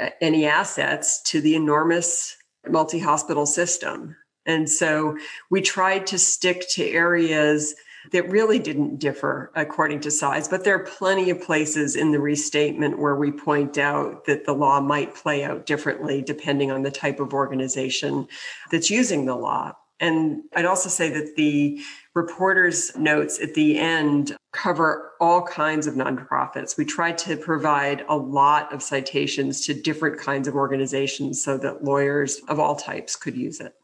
uh, 0.00 0.10
any 0.20 0.46
assets 0.46 1.22
to 1.22 1.40
the 1.40 1.54
enormous 1.54 2.36
multi-hospital 2.68 3.46
system. 3.46 4.14
And 4.48 4.68
so 4.68 5.16
we 5.50 5.60
tried 5.60 6.08
to 6.08 6.18
stick 6.18 6.68
to 6.70 6.84
areas 6.84 7.74
that 8.12 8.30
really 8.30 8.58
didn't 8.58 8.98
differ 8.98 9.52
according 9.54 10.00
to 10.00 10.10
size, 10.10 10.48
but 10.48 10.64
there 10.64 10.74
are 10.74 10.84
plenty 10.84 11.28
of 11.28 11.42
places 11.42 11.94
in 11.94 12.10
the 12.10 12.20
restatement 12.20 12.98
where 12.98 13.16
we 13.16 13.30
point 13.30 13.76
out 13.76 14.24
that 14.24 14.46
the 14.46 14.54
law 14.54 14.80
might 14.80 15.14
play 15.14 15.44
out 15.44 15.66
differently 15.66 16.22
depending 16.22 16.70
on 16.70 16.82
the 16.82 16.90
type 16.90 17.20
of 17.20 17.34
organization 17.34 18.26
that's 18.70 18.90
using 18.90 19.26
the 19.26 19.36
law. 19.36 19.74
And 20.00 20.44
I'd 20.54 20.64
also 20.64 20.88
say 20.88 21.10
that 21.10 21.34
the 21.36 21.80
reporter's 22.14 22.96
notes 22.96 23.40
at 23.40 23.54
the 23.54 23.78
end 23.78 24.34
cover 24.52 25.12
all 25.20 25.42
kinds 25.42 25.86
of 25.86 25.94
nonprofits. 25.94 26.78
We 26.78 26.84
tried 26.84 27.18
to 27.18 27.36
provide 27.36 28.04
a 28.08 28.16
lot 28.16 28.72
of 28.72 28.82
citations 28.82 29.66
to 29.66 29.74
different 29.74 30.18
kinds 30.18 30.48
of 30.48 30.54
organizations 30.54 31.42
so 31.42 31.58
that 31.58 31.84
lawyers 31.84 32.40
of 32.48 32.58
all 32.58 32.76
types 32.76 33.16
could 33.16 33.36
use 33.36 33.60
it. 33.60 33.74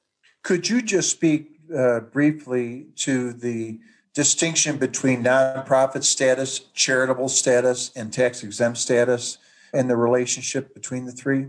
Could 0.44 0.68
you 0.68 0.82
just 0.82 1.10
speak 1.10 1.58
uh, 1.74 2.00
briefly 2.00 2.86
to 2.96 3.32
the 3.32 3.80
distinction 4.12 4.76
between 4.76 5.24
nonprofit 5.24 6.04
status, 6.04 6.60
charitable 6.74 7.30
status, 7.30 7.90
and 7.96 8.12
tax 8.12 8.44
exempt 8.44 8.78
status, 8.78 9.38
and 9.72 9.88
the 9.88 9.96
relationship 9.96 10.74
between 10.74 11.06
the 11.06 11.12
three? 11.12 11.48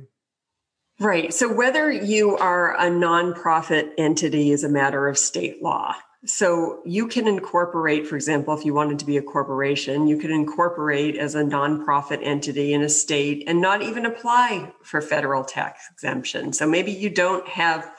Right. 0.98 1.34
So, 1.34 1.54
whether 1.54 1.92
you 1.92 2.38
are 2.38 2.74
a 2.78 2.90
nonprofit 2.90 3.92
entity 3.98 4.52
is 4.52 4.64
a 4.64 4.70
matter 4.70 5.10
of 5.10 5.18
state 5.18 5.62
law. 5.62 5.94
So, 6.26 6.82
you 6.86 7.10
can 7.10 7.28
incorporate, 7.28 8.08
for 8.08 8.16
example, 8.16 8.58
if 8.58 8.64
you 8.64 8.74
wanted 8.74 9.00
to 9.00 9.06
be 9.06 9.18
a 9.18 9.22
corporation, 9.22 10.08
you 10.08 10.18
could 10.18 10.32
incorporate 10.32 11.18
as 11.18 11.36
a 11.36 11.44
nonprofit 11.44 12.20
entity 12.24 12.72
in 12.72 12.82
a 12.82 12.88
state 12.88 13.44
and 13.46 13.60
not 13.60 13.82
even 13.82 14.06
apply 14.06 14.72
for 14.84 15.02
federal 15.02 15.44
tax 15.44 15.82
exemption. 15.92 16.54
So, 16.54 16.66
maybe 16.66 16.94
you 16.94 17.10
don't 17.10 17.46
have 17.50 17.92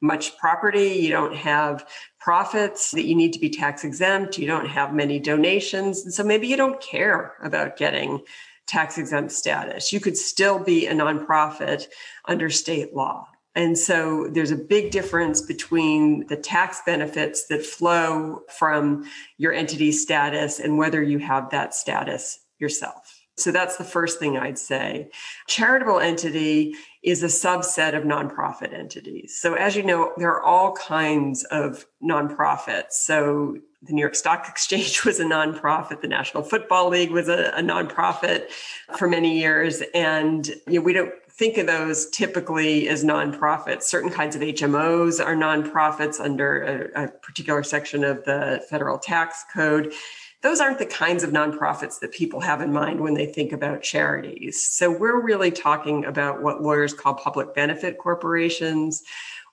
much 0.00 0.36
property, 0.38 0.88
you 0.88 1.10
don't 1.10 1.34
have 1.34 1.86
profits 2.20 2.92
that 2.92 3.04
you 3.04 3.14
need 3.14 3.32
to 3.32 3.38
be 3.38 3.50
tax 3.50 3.84
exempt, 3.84 4.38
you 4.38 4.46
don't 4.46 4.68
have 4.68 4.94
many 4.94 5.18
donations. 5.18 6.04
And 6.04 6.14
so 6.14 6.22
maybe 6.22 6.46
you 6.46 6.56
don't 6.56 6.80
care 6.80 7.34
about 7.42 7.76
getting 7.76 8.22
tax 8.66 8.98
exempt 8.98 9.32
status. 9.32 9.92
You 9.92 10.00
could 10.00 10.16
still 10.16 10.58
be 10.58 10.86
a 10.86 10.92
nonprofit 10.92 11.86
under 12.26 12.50
state 12.50 12.94
law. 12.94 13.26
And 13.54 13.76
so 13.76 14.28
there's 14.30 14.52
a 14.52 14.56
big 14.56 14.92
difference 14.92 15.40
between 15.40 16.26
the 16.28 16.36
tax 16.36 16.80
benefits 16.86 17.46
that 17.46 17.64
flow 17.64 18.42
from 18.56 19.04
your 19.36 19.52
entity 19.52 19.90
status 19.90 20.60
and 20.60 20.78
whether 20.78 21.02
you 21.02 21.18
have 21.18 21.50
that 21.50 21.74
status 21.74 22.38
yourself. 22.60 23.18
So 23.36 23.50
that's 23.50 23.76
the 23.76 23.84
first 23.84 24.18
thing 24.18 24.36
I'd 24.36 24.58
say. 24.58 25.10
Charitable 25.46 26.00
entity 26.00 26.74
is 27.02 27.22
a 27.22 27.26
subset 27.26 27.96
of 27.96 28.04
nonprofit 28.04 28.72
entities. 28.72 29.38
So 29.40 29.54
as 29.54 29.76
you 29.76 29.82
know, 29.82 30.12
there 30.16 30.30
are 30.30 30.42
all 30.42 30.72
kinds 30.72 31.44
of 31.44 31.86
nonprofits. 32.02 32.92
So 32.92 33.56
the 33.82 33.92
New 33.92 34.00
York 34.00 34.16
Stock 34.16 34.46
Exchange 34.48 35.04
was 35.04 35.20
a 35.20 35.24
nonprofit. 35.24 36.00
The 36.00 36.08
National 36.08 36.42
Football 36.42 36.88
League 36.88 37.10
was 37.10 37.28
a, 37.28 37.52
a 37.56 37.62
nonprofit 37.62 38.50
for 38.96 39.08
many 39.08 39.38
years. 39.38 39.82
And 39.94 40.46
you 40.66 40.80
know, 40.80 40.80
we 40.80 40.92
don't 40.92 41.12
think 41.30 41.56
of 41.56 41.68
those 41.68 42.10
typically 42.10 42.88
as 42.88 43.04
nonprofits. 43.04 43.84
Certain 43.84 44.10
kinds 44.10 44.34
of 44.34 44.42
HMOs 44.42 45.24
are 45.24 45.36
nonprofits 45.36 46.20
under 46.20 46.90
a, 46.96 47.04
a 47.04 47.08
particular 47.08 47.62
section 47.62 48.02
of 48.02 48.24
the 48.24 48.64
federal 48.68 48.98
tax 48.98 49.44
code 49.54 49.92
those 50.42 50.60
aren't 50.60 50.78
the 50.78 50.86
kinds 50.86 51.24
of 51.24 51.30
nonprofits 51.30 51.98
that 52.00 52.12
people 52.12 52.40
have 52.40 52.60
in 52.60 52.72
mind 52.72 53.00
when 53.00 53.14
they 53.14 53.26
think 53.26 53.52
about 53.52 53.82
charities. 53.82 54.64
So 54.64 54.90
we're 54.90 55.20
really 55.20 55.50
talking 55.50 56.04
about 56.04 56.42
what 56.42 56.62
lawyers 56.62 56.94
call 56.94 57.14
public 57.14 57.54
benefit 57.54 57.98
corporations 57.98 59.02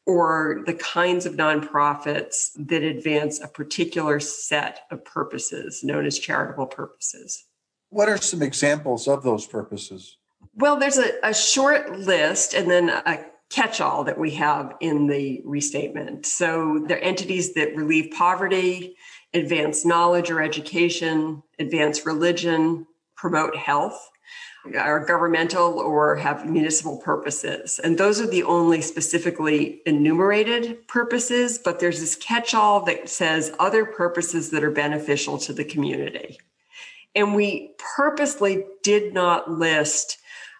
or 0.05 0.61
the 0.67 0.75
kinds 0.75 1.25
of 1.25 1.33
nonprofits 1.33 2.51
that 2.57 2.83
advance 2.83 3.41
a 3.41 3.47
particular 3.47 4.19
set 4.19 4.81
of 4.91 5.03
purposes 5.03 5.83
known 5.83 6.05
as 6.05 6.19
charitable 6.19 6.67
purposes. 6.67 7.45
What 7.89 8.07
are 8.07 8.17
some 8.17 8.43
examples 8.43 9.07
of 9.07 9.23
those 9.23 9.47
purposes? 9.47 10.17
Well, 10.53 10.77
there's 10.77 10.99
a, 10.99 11.13
a 11.23 11.33
short 11.33 11.97
list 11.97 12.53
and 12.53 12.69
then 12.69 12.89
a 12.89 13.25
catch 13.55 13.79
all 13.79 14.03
that 14.03 14.19
we 14.19 14.31
have 14.31 14.73
in 14.81 15.07
the 15.07 15.41
restatement. 15.45 16.25
So 16.25 16.83
they're 16.87 17.01
entities 17.01 17.53
that 17.53 17.73
relieve 17.73 18.11
poverty, 18.11 18.97
advance 19.33 19.85
knowledge 19.85 20.29
or 20.29 20.41
education, 20.41 21.41
advance 21.57 22.05
religion, 22.05 22.85
promote 23.15 23.55
health, 23.55 24.11
are 24.77 25.05
governmental 25.05 25.79
or 25.79 26.17
have 26.17 26.45
municipal 26.45 26.97
purposes. 26.97 27.79
And 27.81 27.97
those 27.97 28.19
are 28.19 28.27
the 28.27 28.43
only 28.43 28.81
specifically 28.81 29.81
enumerated 29.85 30.85
purposes, 30.89 31.57
but 31.57 31.79
there's 31.79 32.01
this 32.01 32.15
catch 32.15 32.53
all 32.53 32.83
that 32.85 33.07
says 33.07 33.53
other 33.57 33.85
purposes 33.85 34.49
that 34.51 34.65
are 34.65 34.71
beneficial 34.71 35.37
to 35.39 35.53
the 35.53 35.63
community. 35.63 36.39
And 37.15 37.33
we 37.33 37.73
purposely 37.95 38.65
did 38.83 39.13
not 39.13 39.49
list 39.49 40.17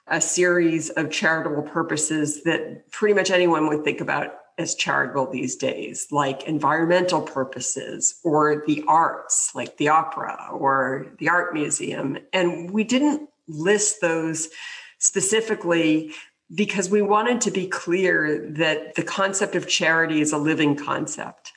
a 0.07 0.21
series 0.21 0.89
of 0.91 1.09
charitable 1.09 1.63
purposes 1.63 2.43
that 2.43 2.91
pretty 2.91 3.13
much 3.13 3.31
anyone 3.31 3.67
would 3.67 3.83
think 3.83 4.01
about 4.01 4.33
as 4.57 4.75
charitable 4.75 5.29
these 5.31 5.55
days, 5.55 6.07
like 6.11 6.43
environmental 6.43 7.21
purposes 7.21 8.19
or 8.23 8.63
the 8.67 8.83
arts, 8.87 9.51
like 9.53 9.77
the 9.77 9.89
opera 9.89 10.47
or 10.51 11.07
the 11.19 11.27
art 11.27 11.53
museum. 11.53 12.17
And 12.31 12.71
we 12.71 12.83
didn't 12.83 13.29
list 13.47 13.99
those 14.01 14.49
specifically 14.97 16.11
because 16.53 16.89
we 16.89 17.01
wanted 17.01 17.41
to 17.41 17.51
be 17.51 17.67
clear 17.67 18.47
that 18.51 18.95
the 18.95 19.03
concept 19.03 19.55
of 19.55 19.67
charity 19.67 20.21
is 20.21 20.31
a 20.31 20.37
living 20.37 20.75
concept. 20.75 21.53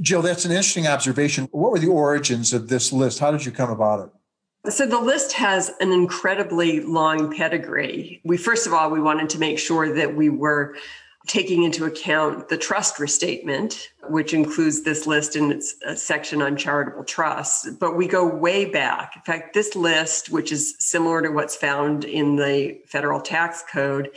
Jill, 0.00 0.22
that's 0.22 0.44
an 0.44 0.50
interesting 0.50 0.86
observation. 0.86 1.48
What 1.52 1.70
were 1.70 1.78
the 1.78 1.88
origins 1.88 2.52
of 2.52 2.68
this 2.68 2.92
list? 2.92 3.18
How 3.18 3.30
did 3.30 3.44
you 3.44 3.52
come 3.52 3.70
about 3.70 4.00
it? 4.00 4.10
So 4.68 4.84
the 4.84 5.00
list 5.00 5.32
has 5.34 5.70
an 5.80 5.92
incredibly 5.92 6.80
long 6.80 7.34
pedigree. 7.34 8.20
We 8.24 8.36
first 8.36 8.66
of 8.66 8.72
all 8.72 8.90
we 8.90 9.00
wanted 9.00 9.30
to 9.30 9.38
make 9.38 9.58
sure 9.60 9.92
that 9.94 10.16
we 10.16 10.28
were 10.28 10.74
taking 11.26 11.64
into 11.64 11.84
account 11.84 12.48
the 12.48 12.56
trust 12.56 12.98
restatement, 12.98 13.90
which 14.08 14.32
includes 14.32 14.82
this 14.82 15.06
list 15.06 15.36
in 15.36 15.52
its 15.52 15.74
uh, 15.86 15.94
section 15.94 16.40
on 16.40 16.56
charitable 16.56 17.04
trusts. 17.04 17.68
But 17.70 17.96
we 17.96 18.06
go 18.06 18.26
way 18.26 18.64
back. 18.64 19.12
In 19.16 19.22
fact, 19.22 19.52
this 19.52 19.74
list, 19.74 20.30
which 20.30 20.52
is 20.52 20.76
similar 20.78 21.22
to 21.22 21.30
what's 21.30 21.56
found 21.56 22.04
in 22.04 22.36
the 22.36 22.78
federal 22.86 23.20
tax 23.20 23.64
code, 23.70 24.10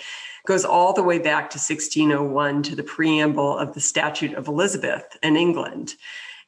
goes 0.46 0.66
all 0.66 0.94
the 0.94 1.04
way 1.04 1.18
back 1.18 1.50
to 1.52 1.58
1601 1.58 2.64
to 2.64 2.76
the 2.76 2.84
preamble 2.84 3.58
of 3.58 3.74
the 3.74 3.82
Statute 3.82 4.34
of 4.34 4.48
Elizabeth 4.48 5.18
in 5.24 5.36
England. 5.36 5.96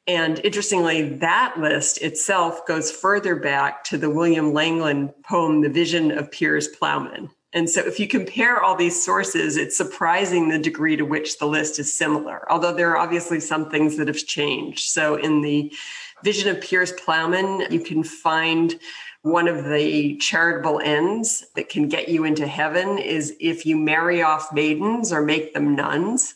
And 0.08 0.40
interestingly, 0.40 1.10
that 1.18 1.60
list 1.60 2.02
itself 2.02 2.66
goes 2.66 2.92
further 2.92 3.36
back 3.36 3.84
to 3.86 3.98
the 3.98 4.10
William 4.10 4.52
Langland 4.54 5.14
poem, 5.24 5.62
The 5.62 5.70
Vision 5.70 6.12
of 6.12 6.32
Piers 6.32 6.68
Plowman, 6.68 7.30
and 7.54 7.70
so 7.70 7.82
if 7.82 8.00
you 8.00 8.08
compare 8.08 8.62
all 8.62 8.76
these 8.76 9.04
sources, 9.04 9.58
it's 9.58 9.76
surprising 9.76 10.48
the 10.48 10.60
degree 10.60 10.96
to 10.96 11.04
which 11.04 11.38
the 11.38 11.46
list 11.46 11.80
is 11.80 11.94
similar, 11.94 12.50
although 12.50 12.74
there 12.74 12.92
are 12.92 12.98
obviously 12.98 13.40
some 13.42 13.70
things 13.70 13.98
that 13.98 14.08
have 14.08 14.26
changed. 14.26 14.90
So 14.92 15.16
in 15.16 15.42
the 15.42 15.74
vision 16.24 16.50
of 16.50 16.62
Piers 16.62 16.94
Plowman, 16.94 17.68
you 17.70 17.82
can 17.82 18.04
find 18.04 18.80
one 19.24 19.48
of 19.48 19.66
the 19.66 20.16
charitable 20.18 20.80
ends 20.80 21.46
that 21.56 21.70
can 21.70 21.90
get 21.90 22.08
you 22.10 22.24
into 22.24 22.48
heaven 22.48 22.98
is 22.98 23.36
if 23.40 23.66
you 23.66 23.78
marry 23.78 24.24
off 24.24 24.54
maidens 24.54 25.12
or 25.12 25.22
make 25.22 25.54
them 25.54 25.76
nuns. 25.76 26.36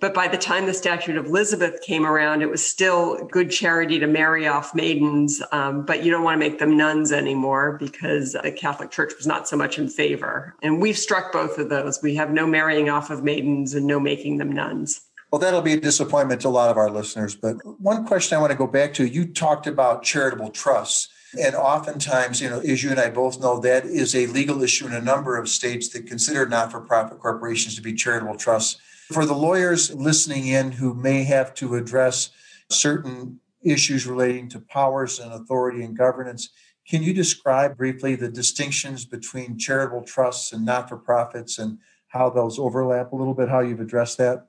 But 0.00 0.14
by 0.14 0.28
the 0.28 0.38
time 0.38 0.66
the 0.66 0.74
Statute 0.74 1.16
of 1.16 1.26
Elizabeth 1.26 1.80
came 1.82 2.06
around, 2.06 2.42
it 2.42 2.50
was 2.50 2.66
still 2.66 3.24
good 3.26 3.50
charity 3.50 3.98
to 3.98 4.06
marry 4.06 4.46
off 4.46 4.74
maidens, 4.74 5.42
um, 5.52 5.84
but 5.84 6.04
you 6.04 6.10
don't 6.10 6.24
want 6.24 6.40
to 6.40 6.48
make 6.48 6.58
them 6.58 6.76
nuns 6.76 7.12
anymore 7.12 7.76
because 7.78 8.32
the 8.32 8.52
Catholic 8.52 8.90
Church 8.90 9.12
was 9.16 9.26
not 9.26 9.48
so 9.48 9.56
much 9.56 9.78
in 9.78 9.88
favor. 9.88 10.54
And 10.62 10.80
we've 10.80 10.98
struck 10.98 11.32
both 11.32 11.58
of 11.58 11.68
those. 11.68 12.00
We 12.02 12.14
have 12.16 12.30
no 12.30 12.46
marrying 12.46 12.88
off 12.88 13.10
of 13.10 13.22
maidens 13.22 13.74
and 13.74 13.86
no 13.86 14.00
making 14.00 14.38
them 14.38 14.52
nuns. 14.52 15.00
Well, 15.30 15.38
that'll 15.38 15.62
be 15.62 15.74
a 15.74 15.80
disappointment 15.80 16.40
to 16.40 16.48
a 16.48 16.50
lot 16.50 16.70
of 16.70 16.76
our 16.76 16.90
listeners. 16.90 17.36
But 17.36 17.56
one 17.80 18.04
question 18.04 18.36
I 18.36 18.40
want 18.40 18.50
to 18.50 18.58
go 18.58 18.66
back 18.66 18.92
to 18.94 19.04
you 19.04 19.26
talked 19.26 19.66
about 19.66 20.02
charitable 20.02 20.50
trusts. 20.50 21.08
And 21.40 21.54
oftentimes, 21.54 22.40
you 22.40 22.50
know, 22.50 22.58
as 22.58 22.82
you 22.82 22.90
and 22.90 22.98
I 22.98 23.10
both 23.10 23.40
know, 23.40 23.60
that 23.60 23.84
is 23.84 24.16
a 24.16 24.26
legal 24.26 24.62
issue 24.62 24.88
in 24.88 24.92
a 24.92 25.00
number 25.00 25.36
of 25.36 25.48
states 25.48 25.88
that 25.90 26.08
consider 26.08 26.46
not 26.46 26.72
for 26.72 26.80
profit 26.80 27.20
corporations 27.20 27.76
to 27.76 27.82
be 27.82 27.94
charitable 27.94 28.34
trusts. 28.34 28.80
For 29.12 29.26
the 29.26 29.34
lawyers 29.34 29.92
listening 29.92 30.46
in 30.46 30.70
who 30.70 30.94
may 30.94 31.24
have 31.24 31.52
to 31.54 31.74
address 31.74 32.30
certain 32.68 33.40
issues 33.60 34.06
relating 34.06 34.48
to 34.50 34.60
powers 34.60 35.18
and 35.18 35.32
authority 35.32 35.82
and 35.82 35.98
governance, 35.98 36.50
can 36.88 37.02
you 37.02 37.12
describe 37.12 37.76
briefly 37.76 38.14
the 38.14 38.28
distinctions 38.28 39.04
between 39.04 39.58
charitable 39.58 40.04
trusts 40.04 40.52
and 40.52 40.64
not 40.64 40.88
for 40.88 40.96
profits 40.96 41.58
and 41.58 41.78
how 42.08 42.30
those 42.30 42.60
overlap 42.60 43.10
a 43.10 43.16
little 43.16 43.34
bit, 43.34 43.48
how 43.48 43.60
you've 43.60 43.80
addressed 43.80 44.18
that? 44.18 44.46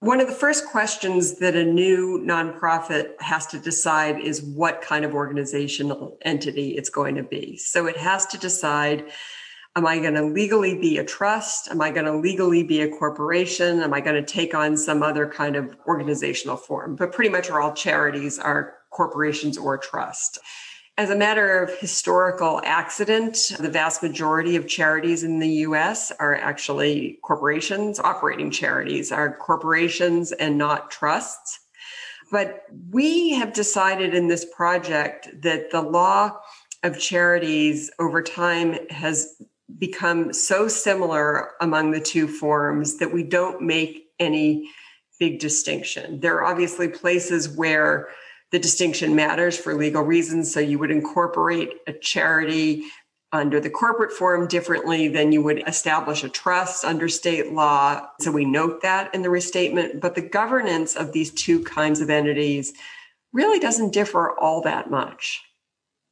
One 0.00 0.20
of 0.20 0.26
the 0.26 0.34
first 0.34 0.66
questions 0.66 1.38
that 1.38 1.56
a 1.56 1.64
new 1.64 2.20
nonprofit 2.22 3.18
has 3.20 3.46
to 3.46 3.58
decide 3.58 4.20
is 4.20 4.42
what 4.42 4.82
kind 4.82 5.06
of 5.06 5.14
organizational 5.14 6.18
entity 6.22 6.76
it's 6.76 6.90
going 6.90 7.14
to 7.14 7.22
be. 7.22 7.56
So 7.56 7.86
it 7.86 7.96
has 7.96 8.26
to 8.26 8.38
decide 8.38 9.04
Am 9.74 9.86
I 9.86 10.00
going 10.00 10.14
to 10.14 10.24
legally 10.24 10.78
be 10.78 10.98
a 10.98 11.04
trust? 11.04 11.70
Am 11.70 11.80
I 11.80 11.90
going 11.90 12.04
to 12.04 12.14
legally 12.14 12.62
be 12.62 12.82
a 12.82 12.90
corporation? 12.90 13.80
Am 13.80 13.94
I 13.94 14.02
going 14.02 14.22
to 14.22 14.32
take 14.32 14.54
on 14.54 14.76
some 14.76 15.02
other 15.02 15.26
kind 15.26 15.56
of 15.56 15.74
organizational 15.86 16.58
form? 16.58 16.94
But 16.94 17.12
pretty 17.12 17.30
much 17.30 17.50
all 17.50 17.72
charities 17.72 18.38
are 18.38 18.74
corporations 18.90 19.56
or 19.56 19.78
trust. 19.78 20.38
As 20.98 21.08
a 21.08 21.16
matter 21.16 21.62
of 21.62 21.78
historical 21.78 22.60
accident, 22.64 23.38
the 23.58 23.70
vast 23.70 24.02
majority 24.02 24.56
of 24.56 24.68
charities 24.68 25.22
in 25.22 25.38
the 25.38 25.48
US 25.66 26.12
are 26.20 26.36
actually 26.36 27.18
corporations. 27.24 27.98
Operating 27.98 28.50
charities 28.50 29.10
are 29.10 29.34
corporations 29.38 30.32
and 30.32 30.58
not 30.58 30.90
trusts. 30.90 31.60
But 32.30 32.64
we 32.90 33.30
have 33.30 33.54
decided 33.54 34.14
in 34.14 34.28
this 34.28 34.44
project 34.44 35.30
that 35.40 35.70
the 35.70 35.80
law 35.80 36.40
of 36.82 36.98
charities 36.98 37.90
over 37.98 38.22
time 38.22 38.76
has 38.90 39.36
become 39.78 40.32
so 40.32 40.68
similar 40.68 41.52
among 41.60 41.90
the 41.90 42.00
two 42.00 42.28
forms 42.28 42.98
that 42.98 43.12
we 43.12 43.22
don't 43.22 43.62
make 43.62 44.06
any 44.18 44.68
big 45.18 45.38
distinction. 45.38 46.20
There 46.20 46.36
are 46.36 46.44
obviously 46.44 46.88
places 46.88 47.48
where 47.48 48.08
the 48.50 48.58
distinction 48.58 49.14
matters 49.14 49.56
for 49.56 49.74
legal 49.74 50.02
reasons. 50.02 50.52
So 50.52 50.60
you 50.60 50.78
would 50.78 50.90
incorporate 50.90 51.70
a 51.86 51.92
charity 51.92 52.84
under 53.32 53.58
the 53.60 53.70
corporate 53.70 54.12
form 54.12 54.46
differently 54.46 55.08
than 55.08 55.32
you 55.32 55.42
would 55.42 55.66
establish 55.66 56.22
a 56.22 56.28
trust 56.28 56.84
under 56.84 57.08
state 57.08 57.52
law. 57.52 58.06
So 58.20 58.30
we 58.30 58.44
note 58.44 58.82
that 58.82 59.14
in 59.14 59.22
the 59.22 59.30
restatement. 59.30 60.02
But 60.02 60.14
the 60.14 60.28
governance 60.28 60.96
of 60.96 61.12
these 61.12 61.30
two 61.30 61.64
kinds 61.64 62.00
of 62.00 62.10
entities 62.10 62.74
really 63.32 63.58
doesn't 63.58 63.94
differ 63.94 64.38
all 64.38 64.60
that 64.62 64.90
much. 64.90 65.40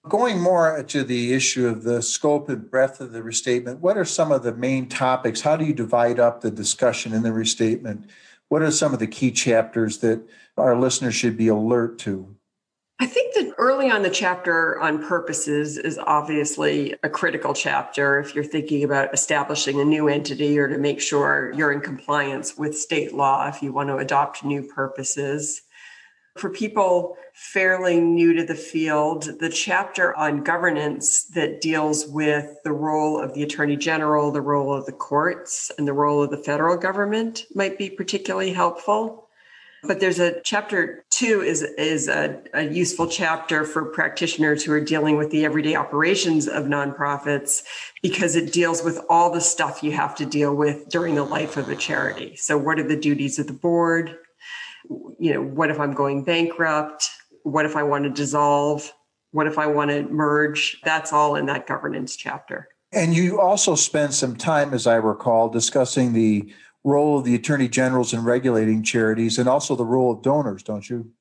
Going 0.08 0.40
more 0.40 0.82
to 0.82 1.04
the 1.04 1.34
issue 1.34 1.68
of 1.68 1.82
the 1.82 2.00
scope 2.00 2.48
and 2.48 2.70
breadth 2.70 3.00
of 3.00 3.12
the 3.12 3.22
restatement, 3.22 3.80
what 3.80 3.98
are 3.98 4.04
some 4.04 4.32
of 4.32 4.42
the 4.42 4.54
main 4.54 4.88
topics? 4.88 5.42
How 5.42 5.56
do 5.56 5.64
you 5.64 5.74
divide 5.74 6.18
up 6.18 6.40
the 6.40 6.50
discussion 6.50 7.12
in 7.12 7.22
the 7.22 7.32
restatement? 7.32 8.08
What 8.48 8.62
are 8.62 8.70
some 8.70 8.94
of 8.94 8.98
the 8.98 9.06
key 9.06 9.30
chapters 9.30 9.98
that 9.98 10.26
our 10.56 10.74
listeners 10.74 11.14
should 11.14 11.36
be 11.36 11.48
alert 11.48 11.98
to? 12.00 12.34
I 12.98 13.06
think 13.06 13.34
that 13.34 13.54
early 13.58 13.90
on 13.90 14.02
the 14.02 14.10
chapter 14.10 14.80
on 14.80 15.02
purposes 15.02 15.76
is 15.76 15.98
obviously 15.98 16.94
a 17.02 17.08
critical 17.08 17.52
chapter 17.52 18.20
if 18.20 18.34
you're 18.34 18.44
thinking 18.44 18.84
about 18.84 19.12
establishing 19.12 19.80
a 19.80 19.84
new 19.84 20.08
entity 20.08 20.58
or 20.58 20.68
to 20.68 20.78
make 20.78 21.00
sure 21.00 21.52
you're 21.54 21.72
in 21.72 21.80
compliance 21.80 22.56
with 22.56 22.76
state 22.76 23.14
law 23.14 23.48
if 23.48 23.62
you 23.62 23.72
want 23.72 23.90
to 23.90 23.96
adopt 23.96 24.44
new 24.44 24.62
purposes. 24.62 25.62
For 26.36 26.50
people 26.50 27.16
fairly 27.34 28.00
new 28.00 28.34
to 28.34 28.44
the 28.44 28.54
field, 28.54 29.38
the 29.40 29.48
chapter 29.48 30.16
on 30.16 30.44
governance 30.44 31.24
that 31.24 31.60
deals 31.60 32.06
with 32.06 32.56
the 32.64 32.72
role 32.72 33.20
of 33.20 33.34
the 33.34 33.42
attorney 33.42 33.76
general, 33.76 34.30
the 34.30 34.40
role 34.40 34.72
of 34.72 34.86
the 34.86 34.92
courts, 34.92 35.70
and 35.78 35.86
the 35.86 35.92
role 35.92 36.22
of 36.22 36.30
the 36.30 36.36
federal 36.36 36.76
government 36.76 37.44
might 37.54 37.78
be 37.78 37.90
particularly 37.90 38.52
helpful. 38.52 39.26
But 39.82 40.00
there's 40.00 40.18
a 40.18 40.40
chapter 40.42 41.04
two 41.08 41.40
is 41.40 41.62
is 41.62 42.06
a, 42.06 42.42
a, 42.52 42.64
useful 42.64 43.06
chapter 43.06 43.64
for 43.64 43.86
practitioners 43.86 44.62
who 44.62 44.72
are 44.72 44.80
dealing 44.80 45.16
with 45.16 45.30
the 45.30 45.46
everyday 45.46 45.74
operations 45.74 46.48
of 46.48 46.66
nonprofits 46.66 47.62
because 48.02 48.36
it 48.36 48.52
deals 48.52 48.84
with 48.84 49.00
all 49.08 49.32
the 49.32 49.40
stuff 49.40 49.82
you 49.82 49.92
have 49.92 50.14
to 50.16 50.26
deal 50.26 50.54
with 50.54 50.90
during 50.90 51.14
the 51.14 51.24
life 51.24 51.56
of 51.56 51.70
a 51.70 51.76
charity. 51.76 52.36
So 52.36 52.58
what 52.58 52.78
are 52.78 52.86
the 52.86 52.96
duties 52.96 53.38
of 53.38 53.46
the 53.46 53.54
board? 53.54 54.18
You 54.88 55.34
know, 55.34 55.42
what 55.42 55.70
if 55.70 55.78
I'm 55.78 55.92
going 55.92 56.24
bankrupt? 56.24 57.08
What 57.42 57.66
if 57.66 57.76
I 57.76 57.82
want 57.82 58.04
to 58.04 58.10
dissolve? 58.10 58.92
What 59.32 59.46
if 59.46 59.58
I 59.58 59.66
want 59.66 59.90
to 59.90 60.02
merge? 60.04 60.80
That's 60.84 61.12
all 61.12 61.36
in 61.36 61.46
that 61.46 61.66
governance 61.66 62.16
chapter. 62.16 62.68
And 62.92 63.14
you 63.14 63.40
also 63.40 63.76
spend 63.76 64.14
some 64.14 64.36
time, 64.36 64.74
as 64.74 64.86
I 64.86 64.96
recall, 64.96 65.48
discussing 65.48 66.12
the 66.12 66.52
role 66.82 67.18
of 67.18 67.24
the 67.24 67.34
attorney 67.34 67.68
generals 67.68 68.12
in 68.12 68.24
regulating 68.24 68.82
charities 68.82 69.38
and 69.38 69.48
also 69.48 69.76
the 69.76 69.84
role 69.84 70.12
of 70.12 70.22
donors, 70.22 70.62
don't 70.62 70.88
you? 70.88 71.12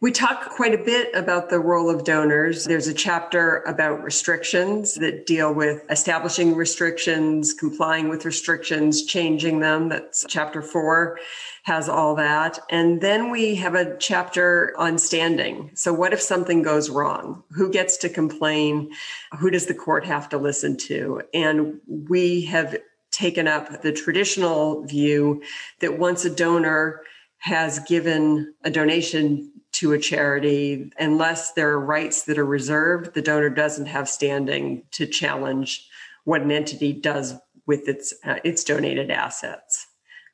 We 0.00 0.12
talk 0.12 0.50
quite 0.50 0.74
a 0.74 0.84
bit 0.84 1.12
about 1.14 1.50
the 1.50 1.58
role 1.58 1.90
of 1.90 2.04
donors. 2.04 2.64
There's 2.64 2.86
a 2.86 2.94
chapter 2.94 3.62
about 3.62 4.02
restrictions 4.02 4.94
that 4.94 5.26
deal 5.26 5.52
with 5.52 5.82
establishing 5.90 6.54
restrictions, 6.54 7.52
complying 7.52 8.08
with 8.08 8.24
restrictions, 8.24 9.04
changing 9.04 9.60
them. 9.60 9.88
That's 9.88 10.24
chapter 10.28 10.62
four 10.62 11.18
has 11.64 11.88
all 11.88 12.14
that. 12.14 12.58
And 12.70 13.00
then 13.00 13.30
we 13.30 13.56
have 13.56 13.74
a 13.74 13.96
chapter 13.98 14.72
on 14.78 14.98
standing. 14.98 15.70
So, 15.74 15.92
what 15.92 16.12
if 16.12 16.20
something 16.20 16.62
goes 16.62 16.88
wrong? 16.88 17.42
Who 17.50 17.70
gets 17.70 17.96
to 17.98 18.08
complain? 18.08 18.90
Who 19.38 19.50
does 19.50 19.66
the 19.66 19.74
court 19.74 20.06
have 20.06 20.28
to 20.30 20.38
listen 20.38 20.76
to? 20.88 21.22
And 21.34 21.80
we 21.86 22.44
have 22.46 22.76
taken 23.10 23.48
up 23.48 23.82
the 23.82 23.92
traditional 23.92 24.84
view 24.84 25.42
that 25.80 25.98
once 25.98 26.24
a 26.24 26.30
donor 26.30 27.02
has 27.38 27.78
given 27.80 28.54
a 28.64 28.70
donation 28.70 29.52
to 29.78 29.92
a 29.92 29.98
charity, 29.98 30.90
unless 30.98 31.52
there 31.52 31.70
are 31.70 31.78
rights 31.78 32.22
that 32.24 32.36
are 32.36 32.44
reserved, 32.44 33.14
the 33.14 33.22
donor 33.22 33.48
doesn't 33.50 33.86
have 33.86 34.08
standing 34.08 34.82
to 34.90 35.06
challenge 35.06 35.88
what 36.24 36.42
an 36.42 36.50
entity 36.50 36.92
does 36.92 37.34
with 37.66 37.88
its 37.88 38.12
uh, 38.24 38.38
its 38.42 38.64
donated 38.64 39.10
assets. 39.10 39.86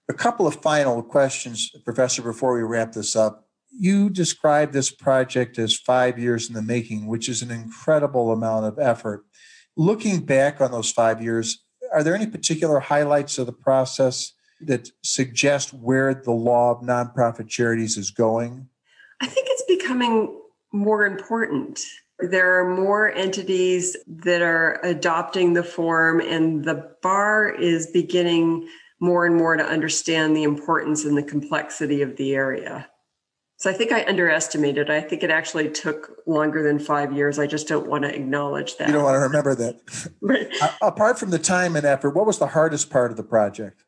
A 0.09 0.15
couple 0.15 0.47
of 0.47 0.63
final 0.63 1.03
questions, 1.03 1.71
Professor, 1.85 2.23
before 2.23 2.55
we 2.55 2.63
wrap 2.63 2.93
this 2.93 3.15
up. 3.15 3.47
You 3.77 4.09
described 4.09 4.73
this 4.73 4.91
project 4.91 5.59
as 5.59 5.77
five 5.77 6.19
years 6.19 6.49
in 6.49 6.55
the 6.55 6.63
making, 6.63 7.07
which 7.07 7.29
is 7.29 7.43
an 7.43 7.51
incredible 7.51 8.33
amount 8.33 8.67
of 8.67 8.79
effort. 8.79 9.27
Looking 9.77 10.25
back 10.25 10.61
on 10.61 10.71
those 10.71 10.93
five 10.93 11.21
years, 11.21 11.65
are 11.93 12.03
there 12.03 12.15
any 12.15 12.29
particular 12.29 12.81
highlights 12.81 13.37
of 13.39 13.47
the 13.47 13.53
process 13.53 14.33
that 14.61 14.91
suggest 15.03 15.75
where 15.75 16.15
the 16.15 16.31
law 16.31 16.71
of 16.71 16.83
nonprofit 16.83 17.49
charities 17.49 17.97
is 17.97 18.11
going? 18.11 18.69
I 19.21 19.27
think 19.27 19.47
it's 19.51 19.65
becoming 19.69 20.41
more 20.73 21.07
important. 21.07 21.81
There 22.19 22.61
are 22.61 22.77
more 22.77 23.13
entities 23.13 23.97
that 24.07 24.43
are 24.43 24.81
adopting 24.85 25.55
the 25.55 25.65
form, 25.65 26.21
and 26.21 26.65
the 26.65 26.95
bar 27.03 27.49
is 27.49 27.89
beginning 27.89 28.69
more 29.01 29.27
and 29.27 29.37
more 29.37 29.57
to 29.57 29.65
understand 29.65 30.37
the 30.37 30.45
importance 30.45 31.05
and 31.05 31.17
the 31.17 31.23
complexity 31.23 32.03
of 32.03 32.17
the 32.17 32.35
area. 32.35 32.89
So 33.57 33.71
I 33.71 33.73
think 33.73 33.93
I 33.93 34.05
underestimated. 34.05 34.91
I 34.91 35.01
think 35.01 35.23
it 35.23 35.31
actually 35.31 35.71
took 35.71 36.23
longer 36.27 36.63
than 36.63 36.79
five 36.79 37.13
years. 37.13 37.39
I 37.39 37.47
just 37.47 37.69
don't 37.69 37.87
want 37.89 38.03
to 38.03 38.15
acknowledge 38.15 38.77
that. 38.77 38.89
You 38.89 38.95
don't 38.95 39.05
want 39.05 39.15
to 39.15 39.21
remember 39.21 39.55
that. 39.55 39.81
right. 40.21 40.49
Apart 40.83 41.19
from 41.19 41.31
the 41.31 41.39
time 41.39 41.77
and 41.77 41.87
effort, 41.87 42.11
what 42.11 42.27
was 42.27 42.39
the 42.39 42.49
hardest 42.49 42.91
part 42.91 43.11
of 43.11 43.17
the 43.17 43.23
project? 43.23 43.85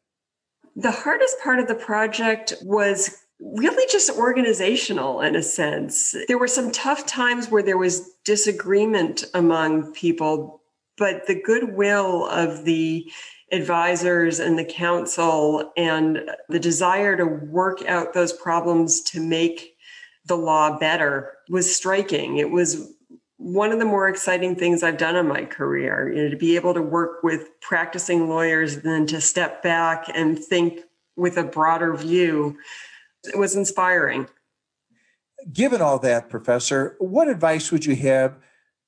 The 0.77 0.93
hardest 0.93 1.37
part 1.43 1.59
of 1.59 1.69
the 1.69 1.75
project 1.75 2.55
was 2.63 3.23
really 3.41 3.87
just 3.91 4.11
organizational 4.11 5.21
in 5.21 5.37
a 5.37 5.43
sense. 5.43 6.15
There 6.29 6.39
were 6.39 6.49
some 6.49 6.73
tough 6.73 7.07
times 7.07 7.51
where 7.51 7.63
there 7.63 7.79
was 7.79 8.11
disagreement 8.25 9.25
among 9.35 9.93
people, 9.93 10.63
but 10.97 11.27
the 11.27 11.41
goodwill 11.41 12.27
of 12.27 12.65
the 12.65 13.11
advisors 13.53 14.41
and 14.41 14.59
the 14.59 14.65
council 14.65 15.73
and 15.77 16.31
the 16.49 16.59
desire 16.59 17.17
to 17.17 17.27
work 17.27 17.85
out 17.87 18.13
those 18.13 18.33
problems 18.33 19.01
to 19.03 19.21
make 19.21 19.77
the 20.25 20.37
law 20.37 20.79
better 20.79 21.33
was 21.49 21.75
striking. 21.75 22.39
It 22.39 22.51
was 22.51 22.93
one 23.37 23.71
of 23.71 23.79
the 23.79 23.85
more 23.85 24.09
exciting 24.09 24.57
things 24.57 24.83
I've 24.83 24.97
done 24.97 25.15
in 25.15 25.29
my 25.29 25.45
career, 25.45 26.13
you 26.13 26.25
know, 26.25 26.31
to 26.31 26.37
be 26.37 26.57
able 26.57 26.75
to 26.75 26.83
work 26.83 27.23
with 27.23 27.49
practicing 27.61 28.29
lawyers 28.29 28.75
and 28.75 28.83
then 28.83 29.07
to 29.09 29.21
step 29.21 29.63
back 29.63 30.07
and 30.13 30.39
think 30.39 30.81
with 31.17 31.37
a 31.37 31.45
broader 31.45 31.95
view 31.95 32.57
it 33.27 33.39
was 33.39 33.57
inspiring. 33.57 34.29
Given 35.53 35.81
all 35.81 35.99
that, 36.01 36.29
Professor, 36.29 36.97
what 36.99 37.29
advice 37.29 37.71
would 37.71 37.85
you 37.85 37.97
have 37.97 38.37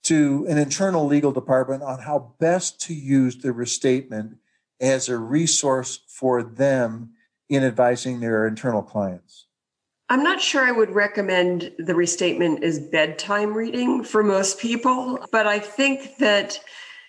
to 0.05 0.47
an 0.49 0.59
internal 0.59 1.07
legal 1.07 1.33
department 1.33 1.83
on 1.83 2.01
how 2.01 2.35
best 2.39 2.81
to 2.83 2.95
use 2.95 3.37
the 3.37 3.53
restatement 3.53 4.39
as 4.81 5.09
a 5.09 5.19
resource 5.19 6.01
for 6.09 6.43
them 6.43 7.11
in 7.49 7.65
advising 7.65 8.21
their 8.21 8.47
internal 8.47 8.83
clients? 8.83 9.47
I'm 10.11 10.23
not 10.23 10.41
sure 10.41 10.65
I 10.65 10.73
would 10.73 10.91
recommend 10.91 11.73
the 11.79 11.95
restatement 11.95 12.65
as 12.65 12.79
bedtime 12.79 13.53
reading 13.53 14.03
for 14.03 14.23
most 14.23 14.59
people, 14.59 15.19
but 15.31 15.47
I 15.47 15.59
think 15.59 16.17
that 16.19 16.59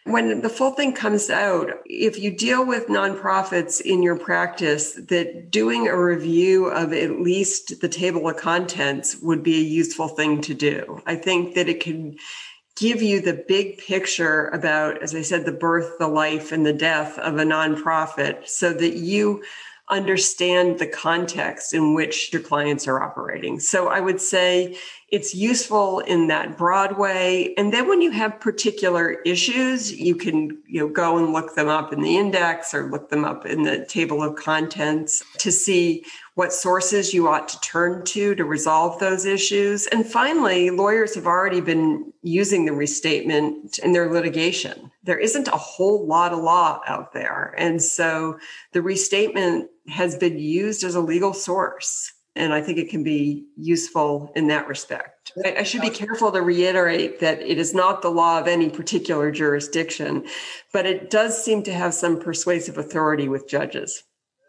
when 0.06 0.42
the 0.42 0.50
full 0.50 0.72
thing 0.72 0.94
comes 0.94 1.30
out, 1.30 1.72
if 1.86 2.20
you 2.20 2.32
deal 2.32 2.66
with 2.66 2.88
nonprofits 2.88 3.82
in 3.82 4.02
your 4.02 4.18
practice, 4.18 4.94
that 4.94 5.52
doing 5.52 5.88
a 5.88 6.02
review 6.02 6.68
of 6.68 6.94
at 6.94 7.20
least 7.20 7.82
the 7.82 7.90
table 7.90 8.28
of 8.30 8.38
contents 8.38 9.18
would 9.18 9.44
be 9.44 9.58
a 9.58 9.64
useful 9.64 10.08
thing 10.08 10.42
to 10.42 10.54
do. 10.54 11.02
I 11.06 11.16
think 11.16 11.56
that 11.56 11.70
it 11.70 11.82
can 11.82 12.18
give 12.76 13.02
you 13.02 13.20
the 13.20 13.44
big 13.48 13.78
picture 13.78 14.48
about, 14.48 15.04
as 15.04 15.14
I 15.14 15.22
said, 15.22 15.46
the 15.46 15.52
birth, 15.52 15.98
the 16.00 16.08
life, 16.08 16.52
and 16.52 16.66
the 16.66 16.74
death 16.74 17.20
of 17.20 17.38
a 17.38 17.44
nonprofit 17.44 18.48
so 18.48 18.72
that 18.74 18.96
you 18.96 19.44
understand 19.89 20.80
the 20.80 20.88
context 20.88 21.73
in 21.73 21.93
which 21.93 22.32
your 22.32 22.41
clients 22.41 22.88
are 22.88 23.02
operating. 23.02 23.60
So 23.60 23.88
I 23.88 23.99
would 23.99 24.21
say 24.21 24.78
it's 25.12 25.34
useful 25.34 25.99
in 26.02 26.28
that 26.28 26.58
broad 26.58 26.97
way. 26.97 27.56
And 27.56 27.73
then 27.73 27.88
when 27.88 28.02
you 28.02 28.12
have 28.12 28.39
particular 28.39 29.13
issues, 29.25 29.91
you 29.91 30.15
can 30.15 30.60
you 30.67 30.82
know 30.82 30.88
go 30.88 31.17
and 31.17 31.34
look 31.34 31.56
them 31.56 31.67
up 31.67 31.91
in 31.91 32.02
the 32.02 32.17
index 32.17 32.73
or 32.73 32.91
look 32.91 33.10
them 33.10 33.25
up 33.25 33.45
in 33.45 33.63
the 33.63 33.86
table 33.86 34.21
of 34.21 34.36
contents 34.36 35.23
to 35.39 35.52
see 35.52 36.04
what 36.36 36.54
sources 36.54 37.13
you 37.13 37.28
ought 37.28 37.47
to 37.49 37.60
turn 37.62 38.06
to 38.06 38.36
to 38.36 38.45
resolve 38.45 38.99
those 38.99 39.25
issues. 39.25 39.88
And 39.88 40.06
finally, 40.06 40.69
lawyers 40.69 41.15
have 41.15 41.25
already 41.25 41.62
been 41.62 42.13
using 42.21 42.65
the 42.65 42.73
restatement 42.73 43.80
in 43.80 43.93
their 43.93 44.12
litigation. 44.12 44.88
There 45.10 45.17
isn't 45.17 45.48
a 45.48 45.58
whole 45.58 46.06
lot 46.06 46.34
of 46.34 46.43
law 46.43 46.82
out 46.86 47.13
there. 47.13 47.56
And 47.58 47.82
so 47.82 48.38
the 48.74 48.84
restatement 48.84 49.72
has 49.88 50.15
been 50.15 50.38
used 50.38 50.84
as 50.84 50.93
a 50.93 51.02
legal 51.02 51.34
source. 51.34 52.13
And 52.36 52.54
I 52.54 52.62
think 52.62 52.78
it 52.78 52.91
can 52.91 53.04
be 53.04 53.48
useful 53.58 54.32
in 54.36 54.50
that 54.50 54.67
respect. 54.67 55.32
I, 55.43 55.63
should 55.63 55.82
be 55.82 55.89
careful 55.89 56.32
to 56.32 56.43
reiterate 56.43 57.22
that 57.22 57.41
it 57.41 57.58
is 57.58 57.74
not 57.74 58.04
the 58.04 58.12
law 58.12 58.39
of 58.39 58.48
any 58.48 58.69
particular 58.69 59.32
jurisdiction, 59.32 60.28
but 60.72 60.86
it 60.86 61.10
does 61.10 61.43
seem 61.43 61.63
to 61.63 61.74
have 61.74 61.95
some 61.95 62.19
persuasive 62.19 62.78
authority 62.78 63.28
with 63.28 63.50
judges. 63.50 64.04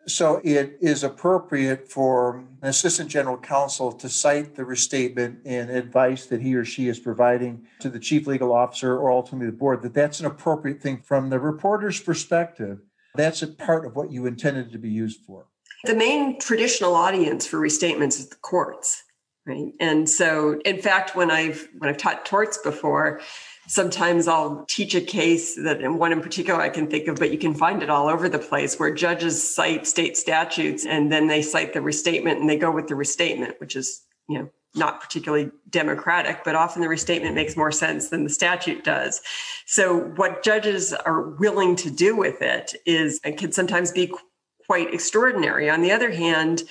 So 0.06 0.40
it 0.42 0.78
is 0.80 1.04
appropriate 1.04 1.90
for 1.90 2.38
an 2.62 2.68
assistant 2.68 3.10
general 3.10 3.36
counsel 3.36 3.92
to 3.92 4.08
cite 4.08 4.54
the 4.56 4.64
restatement 4.64 5.40
and 5.44 5.70
advice 5.70 6.26
that 6.26 6.40
he 6.40 6.54
or 6.54 6.64
she 6.64 6.88
is 6.88 6.98
providing 6.98 7.66
to 7.80 7.90
the 7.90 7.98
chief 7.98 8.26
legal 8.26 8.52
officer 8.52 8.96
or 8.96 9.10
ultimately 9.10 9.46
the 9.46 9.56
board 9.56 9.82
that 9.82 9.94
that's 9.94 10.20
an 10.20 10.26
appropriate 10.26 10.80
thing 10.80 11.02
from 11.02 11.30
the 11.30 11.38
reporter's 11.38 12.00
perspective. 12.00 12.80
That's 13.14 13.42
a 13.42 13.48
part 13.48 13.84
of 13.84 13.94
what 13.94 14.10
you 14.10 14.26
intended 14.26 14.72
to 14.72 14.78
be 14.78 14.88
used 14.88 15.20
for. 15.26 15.46
The 15.84 15.94
main 15.94 16.38
traditional 16.38 16.94
audience 16.94 17.46
for 17.46 17.58
restatements 17.58 18.18
is 18.18 18.28
the 18.28 18.36
courts, 18.36 19.02
right? 19.46 19.72
And 19.80 20.08
so, 20.08 20.60
in 20.64 20.80
fact, 20.80 21.16
when 21.16 21.30
I've 21.30 21.68
when 21.78 21.88
I've 21.88 21.96
taught 21.96 22.26
torts 22.26 22.58
before, 22.58 23.20
sometimes 23.70 24.26
I'll 24.26 24.64
teach 24.68 24.96
a 24.96 25.00
case 25.00 25.54
that, 25.54 25.80
one 25.92 26.10
in 26.10 26.20
particular 26.20 26.60
I 26.60 26.70
can 26.70 26.88
think 26.88 27.06
of, 27.06 27.20
but 27.20 27.30
you 27.30 27.38
can 27.38 27.54
find 27.54 27.84
it 27.84 27.88
all 27.88 28.08
over 28.08 28.28
the 28.28 28.38
place 28.38 28.80
where 28.80 28.92
judges 28.92 29.54
cite 29.54 29.86
state 29.86 30.16
statutes 30.16 30.84
and 30.84 31.12
then 31.12 31.28
they 31.28 31.40
cite 31.40 31.72
the 31.72 31.80
restatement 31.80 32.40
and 32.40 32.50
they 32.50 32.58
go 32.58 32.72
with 32.72 32.88
the 32.88 32.96
restatement, 32.96 33.60
which 33.60 33.76
is, 33.76 34.02
you 34.28 34.40
know, 34.40 34.50
not 34.74 35.00
particularly 35.00 35.52
democratic, 35.68 36.42
but 36.44 36.56
often 36.56 36.82
the 36.82 36.88
restatement 36.88 37.36
makes 37.36 37.56
more 37.56 37.70
sense 37.70 38.08
than 38.08 38.24
the 38.24 38.30
statute 38.30 38.82
does. 38.82 39.20
So, 39.66 39.98
what 40.16 40.42
judges 40.42 40.92
are 40.92 41.30
willing 41.30 41.76
to 41.76 41.90
do 41.90 42.16
with 42.16 42.42
it 42.42 42.74
is, 42.86 43.20
and 43.22 43.38
can 43.38 43.52
sometimes 43.52 43.92
be 43.92 44.12
quite 44.66 44.92
extraordinary. 44.92 45.70
On 45.70 45.82
the 45.82 45.92
other 45.92 46.10
hand, 46.10 46.64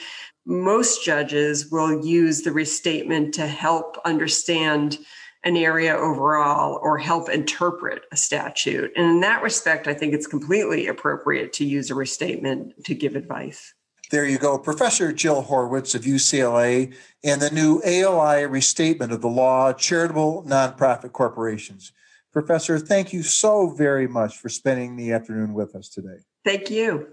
most 0.46 1.04
judges 1.06 1.70
will 1.70 2.06
use 2.06 2.42
the 2.42 2.52
restatement 2.52 3.34
to 3.36 3.48
help 3.48 3.98
understand 4.04 4.98
an 5.44 5.56
area 5.56 5.96
overall 5.96 6.80
or 6.82 6.98
help 6.98 7.30
interpret 7.30 8.04
a 8.12 8.18
statute. 8.18 8.92
And 8.96 9.06
in 9.06 9.20
that 9.22 9.42
respect, 9.42 9.88
I 9.88 9.94
think 9.94 10.14
it's 10.14 10.28
completely 10.28 10.88
appropriate 10.88 11.54
to 11.54 11.66
use 11.66 11.90
a 11.90 11.96
restatement 11.96 12.84
to 12.86 12.94
give 12.94 13.16
advice. 13.16 13.74
There 14.12 14.26
you 14.26 14.40
go. 14.40 14.58
Professor 14.58 15.14
Jill 15.14 15.44
Horwitz 15.44 15.94
of 15.94 16.02
UCLA 16.02 16.94
and 17.24 17.42
the 17.42 17.52
new 17.52 17.80
ALI 17.86 18.46
restatement 18.48 19.12
of 19.12 19.22
the 19.22 19.28
law, 19.28 19.72
charitable 19.72 20.44
nonprofit 20.48 21.12
corporations. 21.12 21.92
Professor, 22.34 22.80
thank 22.80 23.14
you 23.14 23.24
so 23.24 23.70
very 23.70 24.08
much 24.08 24.38
for 24.38 24.50
spending 24.50 24.96
the 24.96 25.12
afternoon 25.12 25.54
with 25.54 25.76
us 25.76 25.90
today. 25.90 26.18
Thank 26.44 26.70
you. 26.70 27.08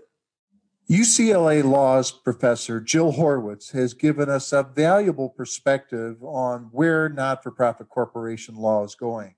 UCLA 0.88 1.64
Laws 1.64 2.12
professor 2.12 2.81
Jill 2.81 3.14
Horwitz 3.14 3.72
has 3.72 3.92
given 3.92 4.29
us 4.29 4.53
a 4.53 4.62
valuable 4.62 5.29
perspective 5.29 6.22
on 6.22 6.68
where 6.70 7.09
not 7.09 7.42
for 7.42 7.51
profit 7.51 7.88
corporation 7.88 8.55
law 8.55 8.85
is 8.85 8.94
going. 8.94 9.35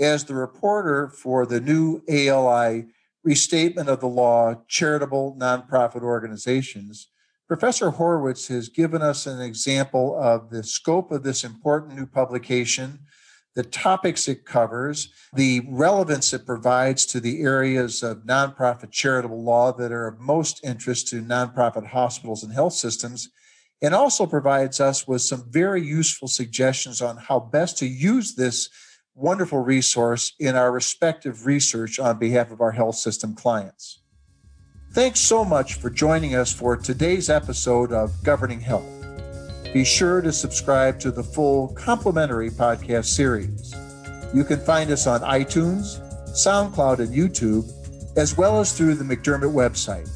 As 0.00 0.24
the 0.24 0.34
reporter 0.34 1.08
for 1.08 1.46
the 1.46 1.60
new 1.60 2.02
ALI 2.08 2.86
restatement 3.22 3.88
of 3.88 4.00
the 4.00 4.08
law, 4.08 4.64
charitable 4.66 5.36
nonprofit 5.38 6.02
organizations, 6.02 7.06
Professor 7.46 7.92
Horwitz 7.92 8.48
has 8.48 8.68
given 8.68 9.00
us 9.00 9.28
an 9.28 9.40
example 9.40 10.18
of 10.20 10.50
the 10.50 10.64
scope 10.64 11.12
of 11.12 11.22
this 11.22 11.44
important 11.44 11.94
new 11.94 12.06
publication 12.06 12.98
the 13.54 13.62
topics 13.64 14.28
it 14.28 14.44
covers, 14.44 15.12
the 15.34 15.62
relevance 15.68 16.32
it 16.32 16.46
provides 16.46 17.04
to 17.06 17.20
the 17.20 17.42
areas 17.42 18.02
of 18.02 18.24
nonprofit 18.24 18.90
charitable 18.90 19.42
law 19.42 19.72
that 19.72 19.92
are 19.92 20.06
of 20.06 20.20
most 20.20 20.64
interest 20.64 21.08
to 21.08 21.22
nonprofit 21.22 21.86
hospitals 21.86 22.42
and 22.44 22.52
health 22.52 22.74
systems, 22.74 23.28
and 23.82 23.94
also 23.94 24.26
provides 24.26 24.78
us 24.80 25.08
with 25.08 25.22
some 25.22 25.44
very 25.50 25.82
useful 25.82 26.28
suggestions 26.28 27.00
on 27.02 27.16
how 27.16 27.40
best 27.40 27.78
to 27.78 27.86
use 27.86 28.34
this 28.34 28.68
wonderful 29.14 29.58
resource 29.58 30.32
in 30.38 30.54
our 30.54 30.70
respective 30.70 31.46
research 31.46 31.98
on 31.98 32.18
behalf 32.18 32.50
of 32.50 32.60
our 32.60 32.72
health 32.72 32.96
system 32.96 33.34
clients. 33.34 34.00
Thanks 34.92 35.20
so 35.20 35.44
much 35.44 35.74
for 35.74 35.90
joining 35.90 36.34
us 36.34 36.52
for 36.52 36.76
today's 36.76 37.30
episode 37.30 37.92
of 37.92 38.22
Governing 38.24 38.60
Health. 38.60 38.99
Be 39.72 39.84
sure 39.84 40.20
to 40.20 40.32
subscribe 40.32 40.98
to 40.98 41.12
the 41.12 41.22
full 41.22 41.68
complimentary 41.68 42.50
podcast 42.50 43.04
series. 43.04 43.72
You 44.34 44.42
can 44.42 44.58
find 44.58 44.90
us 44.90 45.06
on 45.06 45.20
iTunes, 45.20 46.00
SoundCloud, 46.30 46.98
and 46.98 47.14
YouTube, 47.14 47.70
as 48.16 48.36
well 48.36 48.58
as 48.58 48.76
through 48.76 48.96
the 48.96 49.04
McDermott 49.04 49.52
website. 49.52 50.10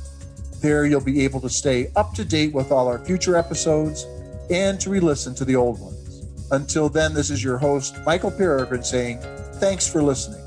There, 0.61 0.87
you'll 0.87 1.05
be 1.05 1.23
able 1.23 1.41
to 1.41 1.49
stay 1.49 1.93
up 1.95 2.15
to 2.15 2.25
date 2.25 2.53
with 2.53 2.73
all 2.73 2.89
our 2.89 2.99
future 3.05 3.37
episodes 3.37 4.07
and 4.51 4.81
to 4.81 4.91
re 4.91 4.99
listen 4.99 5.37
to 5.37 5.45
the 5.45 5.55
old 5.55 5.81
ones. 5.81 6.27
Until 6.51 6.89
then, 6.89 7.15
this 7.15 7.31
is 7.31 7.45
your 7.45 7.59
host, 7.59 7.97
Michael 8.05 8.33
Peregrine, 8.33 8.83
saying 8.83 9.21
thanks 9.61 9.87
for 9.91 10.03
listening. 10.03 10.44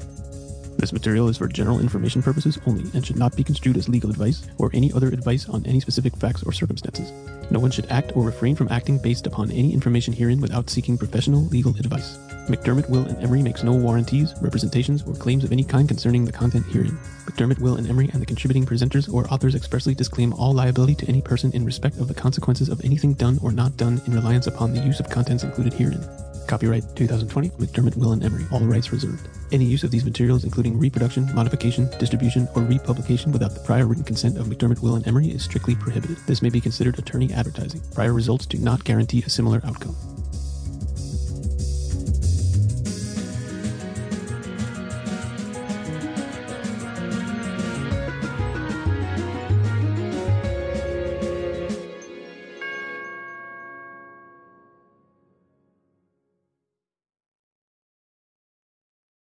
This 0.77 0.93
material 0.93 1.27
is 1.27 1.37
for 1.37 1.47
general 1.47 1.79
information 1.79 2.21
purposes 2.21 2.59
only 2.67 2.89
and 2.93 3.03
should 3.03 3.17
not 3.17 3.35
be 3.35 3.43
construed 3.43 3.77
as 3.77 3.89
legal 3.89 4.11
advice 4.11 4.47
or 4.59 4.69
any 4.73 4.93
other 4.93 5.07
advice 5.07 5.49
on 5.49 5.65
any 5.65 5.79
specific 5.79 6.15
facts 6.15 6.43
or 6.43 6.51
circumstances. 6.51 7.11
No 7.49 7.59
one 7.59 7.71
should 7.71 7.87
act 7.87 8.15
or 8.15 8.23
refrain 8.23 8.55
from 8.55 8.67
acting 8.69 8.99
based 8.99 9.25
upon 9.25 9.51
any 9.51 9.73
information 9.73 10.13
herein 10.13 10.39
without 10.39 10.69
seeking 10.69 10.97
professional 10.97 11.45
legal 11.45 11.75
advice. 11.77 12.17
McDermott, 12.47 12.89
Will, 12.89 13.05
and 13.05 13.21
Emery 13.23 13.41
makes 13.41 13.63
no 13.63 13.73
warranties, 13.73 14.33
representations, 14.39 15.01
or 15.03 15.13
claims 15.13 15.43
of 15.43 15.51
any 15.51 15.63
kind 15.63 15.87
concerning 15.87 16.25
the 16.25 16.31
content 16.31 16.65
herein. 16.67 16.97
McDermott, 17.25 17.59
Will, 17.59 17.77
and 17.77 17.87
Emery 17.89 18.09
and 18.13 18.21
the 18.21 18.25
contributing 18.25 18.65
presenters 18.65 19.11
or 19.11 19.27
authors 19.33 19.55
expressly 19.55 19.95
disclaim 19.95 20.31
all 20.33 20.53
liability 20.53 20.93
to 20.95 21.07
any 21.07 21.21
person 21.21 21.51
in 21.53 21.65
respect 21.65 21.97
of 21.97 22.07
the 22.07 22.13
consequences 22.13 22.69
of 22.69 22.83
anything 22.85 23.13
done 23.15 23.39
or 23.41 23.51
not 23.51 23.75
done 23.77 23.99
in 24.05 24.13
reliance 24.13 24.45
upon 24.45 24.73
the 24.73 24.81
use 24.81 24.99
of 24.99 25.09
contents 25.09 25.43
included 25.43 25.73
herein. 25.73 26.07
Copyright 26.47 26.83
2020, 26.95 27.49
McDermott, 27.49 27.97
Will, 27.97 28.13
and 28.13 28.23
Emery, 28.23 28.45
all 28.51 28.61
rights 28.61 28.91
reserved. 28.91 29.27
Any 29.51 29.65
use 29.65 29.83
of 29.83 29.91
these 29.91 30.05
materials, 30.05 30.45
including 30.45 30.79
reproduction, 30.79 31.33
modification, 31.35 31.89
distribution, 31.99 32.47
or 32.55 32.63
republication 32.63 33.31
without 33.31 33.53
the 33.53 33.59
prior 33.59 33.85
written 33.85 34.03
consent 34.03 34.37
of 34.37 34.47
McDermott, 34.47 34.81
Will, 34.81 34.95
and 34.95 35.05
Emery 35.07 35.27
is 35.27 35.43
strictly 35.43 35.75
prohibited. 35.75 36.17
This 36.25 36.41
may 36.41 36.49
be 36.49 36.61
considered 36.61 36.97
attorney 36.97 37.33
advertising. 37.33 37.81
Prior 37.93 38.13
results 38.13 38.45
do 38.45 38.57
not 38.57 38.83
guarantee 38.83 39.23
a 39.25 39.29
similar 39.29 39.61
outcome. 39.65 39.95